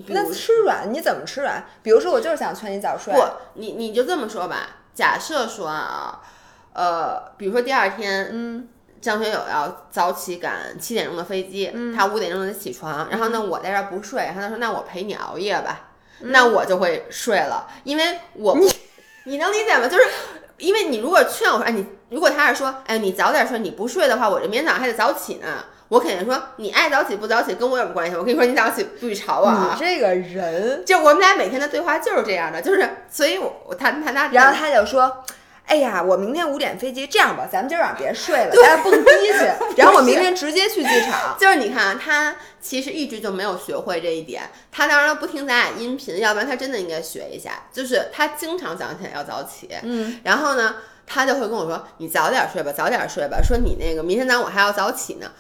[0.08, 1.66] 那吃软你怎么吃软？
[1.84, 3.22] 比如说我就是想劝你早睡，不，
[3.56, 4.78] 你你就这么说吧。
[4.94, 6.22] 假设说啊，
[6.74, 8.68] 呃，比如说第二天，嗯。
[9.02, 13.10] 张学友要早起赶七点钟的飞机，他五点钟得起床。
[13.10, 18.70] 然后呢，我在这儿不睡，然后他说：“那我陪你熬夜吧。”那我就会睡了，因为我你
[19.26, 19.88] 你能理解吗？
[19.88, 20.04] 就是
[20.58, 25.48] 因为你如果劝我说：“哎，你如果他是说，哎，你早点睡，你不睡的话，我这明天早上还得早起呢。”
[25.90, 29.72] 我肯定说：“你爱早起不早起跟我有什么关系？”我跟你说，你早起不许吵我啊！
[29.74, 35.24] 你这个人，就我们俩每天的对话就是这样的，就是所以，我他他他，然后他就说。
[35.70, 39.46] 哎呀，我明天五点飞机，这样吧，咱们今儿晚上别睡了，咱蹦迪去。
[39.78, 41.38] 然后我明天直接去机场。
[41.40, 44.50] 就是你看，他其实一直就没有学会这一点。
[44.72, 47.68] 他当然不听咱俩音频，要不然他真的应该学一下。
[47.72, 55.32] 就是他经常早上起来要早起，嗯，然后呢，他就会跟我说：“你早点睡吧，早点睡吧。”说你那个明天早上我还要早起呢，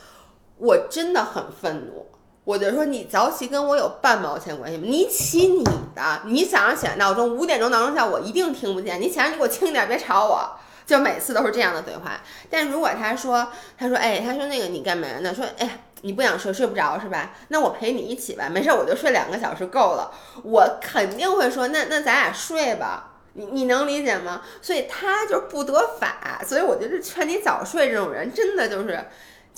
[0.57, 2.05] 我真的很愤怒。
[2.49, 4.83] 我就说你早起跟我有半毛钱关系吗？
[4.87, 5.63] 你起你
[5.95, 8.99] 的，你早上起来闹钟五点钟闹钟叫我一定听不见。
[8.99, 10.49] 你起来你给我轻点，别吵我。
[10.83, 12.19] 就每次都是这样的对话。
[12.49, 13.47] 但如果他说
[13.77, 15.31] 他说哎他说那个你干嘛呢？
[15.31, 17.33] 说哎你不想睡睡不着是吧？
[17.49, 20.11] 那我陪你一起吧，没事我就睡两个小时够了。
[20.41, 23.11] 我肯定会说那那咱俩睡吧。
[23.33, 24.41] 你你能理解吗？
[24.59, 26.41] 所以他就不得法。
[26.43, 29.05] 所以我觉得劝你早睡这种人真的就是。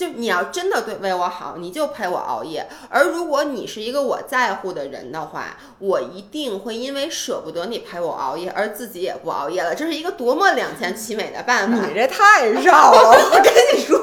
[0.02, 2.68] 就你要真的对为我好，你就陪我熬夜。
[2.89, 9.76] 而如果你是一个我在乎的人的话，我一定会因为舍不得你陪我熬夜，而自己也不熬夜了。
[9.76, 11.86] 这是一个多么两全其美的办法！
[11.86, 13.95] 你这太绕了，我跟你说，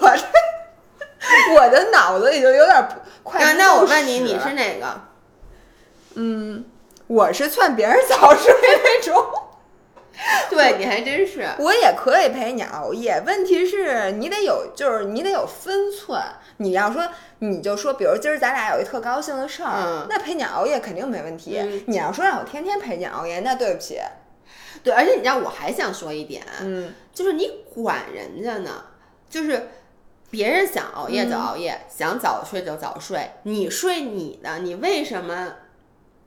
[0.00, 0.24] 我这
[1.56, 2.88] 我的脑子里就有点
[3.24, 3.54] 快。
[3.54, 5.00] 那我问你，你是哪个？
[6.14, 6.64] 嗯，
[7.08, 9.26] 我是劝别人早睡那种。
[10.50, 11.46] 对，你还真是。
[11.58, 16.20] 我也可以陪你熬夜，问题是你得有，就是你得有分寸。
[16.58, 17.06] 你要说，
[17.40, 21.84] 你就说，比如今儿咱俩有一特高兴的事儿，那陪你熬夜肯定没问题。
[21.86, 24.00] 你要说让我天天陪你熬夜，那对不起。
[24.82, 28.84] 对，而且你知道，我还想说一点，嗯，就是你管人家呢，
[29.28, 29.68] 就是
[30.30, 35.54] 别人想熬夜就熬夜，想早睡就早睡，你睡你的，你为什么？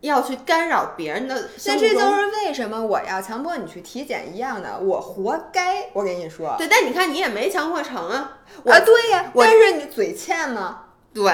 [0.02, 5.90] 要去干扰别人的，那这就是为什么我要强迫你去体检一样的，我活该。
[5.94, 10.86] 我跟你说，对，但你看你也没强迫成啊，啊，对呀，但是你嘴欠吗？
[11.14, 11.34] 对，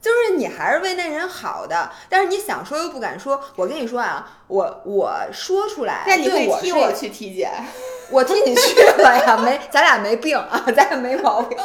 [0.00, 3.40] 就是你还是为那人好的，但是你想说又不敢说。
[3.56, 7.50] 我跟你说啊，我我说出来，那你可以替我去体检，
[8.10, 11.58] 我替你去了呀，没，咱俩没病啊，咱俩没毛病。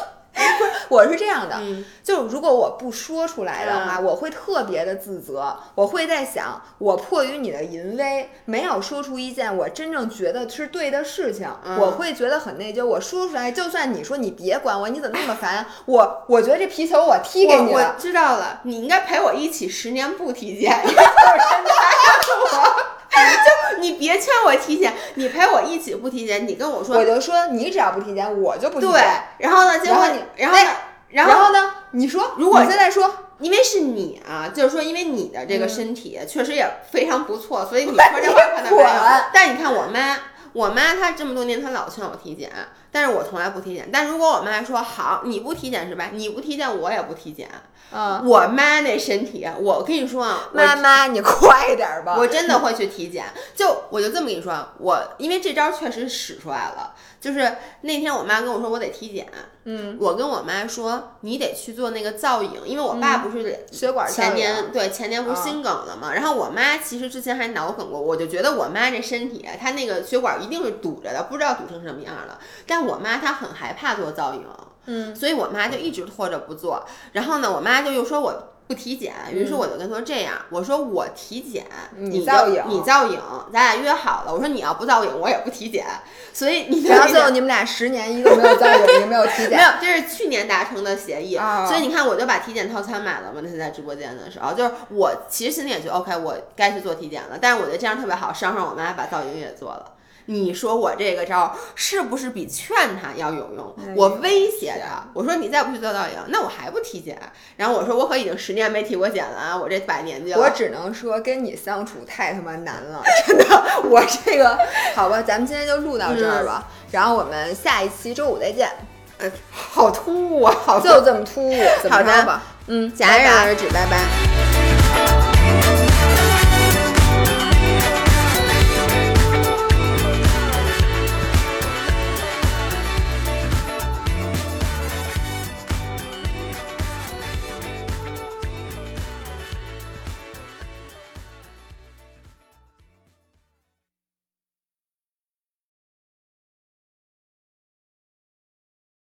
[0.57, 1.59] 不是，我是这样的，
[2.03, 5.57] 就如果我不说出来的话，我会特别的自责。
[5.75, 11.47] 我会在想，我迫于你的淫威，没有说出一件我真正觉得是对的事情，
[11.79, 12.85] 我会觉得很内疚。
[12.85, 16.23] 我说出来，就算你说你别管我，你怎么那么烦我？
[16.27, 17.95] 我觉得这皮球我踢给你了。
[17.95, 22.79] 我知道了，你应该陪我一起十年不体检，你真我。
[23.73, 26.47] 就你别劝我体检，你陪我一起不体检。
[26.47, 28.91] 你跟我说，我就说你只要不体检，我就不体检。
[28.91, 29.01] 对，
[29.39, 29.79] 然后呢？
[29.79, 30.71] 结果你，然后呢？
[31.09, 31.73] 然后呢？
[31.91, 38.89] 你说，如果现在说，因为是你啊，就是说，因为你的这个身体确实也非常不错，所以你 说这话可能没有。
[39.33, 40.17] 但你看我妈，
[40.53, 42.51] 我妈她这么多年，她老劝我体检，
[42.91, 43.89] 但是我从来不体检。
[43.91, 46.09] 但如果我妈说好，你不体检是吧？
[46.13, 47.49] 你不体检，我也不体检。
[47.91, 53.25] 嗯，我妈那身体，我跟你说啊，妈妈你快点吧， 我真的会去体检。
[53.55, 56.93] 就我就这么跟你说，我因为这招确实使出来了。
[57.19, 59.27] 就是那天我妈跟我说我得体检，
[59.65, 72.39] 嗯，我跟我妈说你得去做那个造影，因为我爸不是血管前年对前年不是心梗了嘛，然后我妈其实之前还脑梗过，我就觉得我妈这身体她那个血管一定是堵着的，不知道堵成什么样了。
[72.65, 74.45] 但我妈她很害怕做造影。
[74.85, 83.19] 嗯，所以我妈就一直拖着不做，然后呢，我妈就又说我不体检，于是我就跟她说这样，我说我体检，你造影，你造影，
[83.53, 84.33] 咱俩约好了。
[84.33, 85.85] 我说你要不造影，我也不体检。
[86.33, 91.35] 所以你然后最后你们俩十年一个没有造影，一个没有体检， 没有，这是去年达成的协议。
[91.67, 93.41] 所以你看，我就把体检套餐买了嘛。
[93.43, 97.37] 那是在直播间的时候，就是我其实心里也觉得 OK，我该去做体检了。
[97.39, 99.93] 但是我觉得这样特别好，捎上我妈把造影也做了。
[100.31, 103.75] 你说我这个招是不是比劝他要有用？
[103.95, 107.19] 我威胁他，我说你再不去做造影，那我还不体检。
[107.57, 110.39] 然后我说我可已经十年没体过检了啊，我这把年纪了。
[110.39, 113.45] 我只能说跟你相处太他妈难了，真的。
[113.89, 114.55] 我这个
[114.95, 116.67] 好吧，咱们今天就录到这儿吧。
[116.91, 118.69] 然后我们下一期周五再见。
[119.17, 122.43] 呃好突兀啊，好就这么突兀，怎么着吧？
[122.67, 125.28] 嗯，戛然而止，拜拜。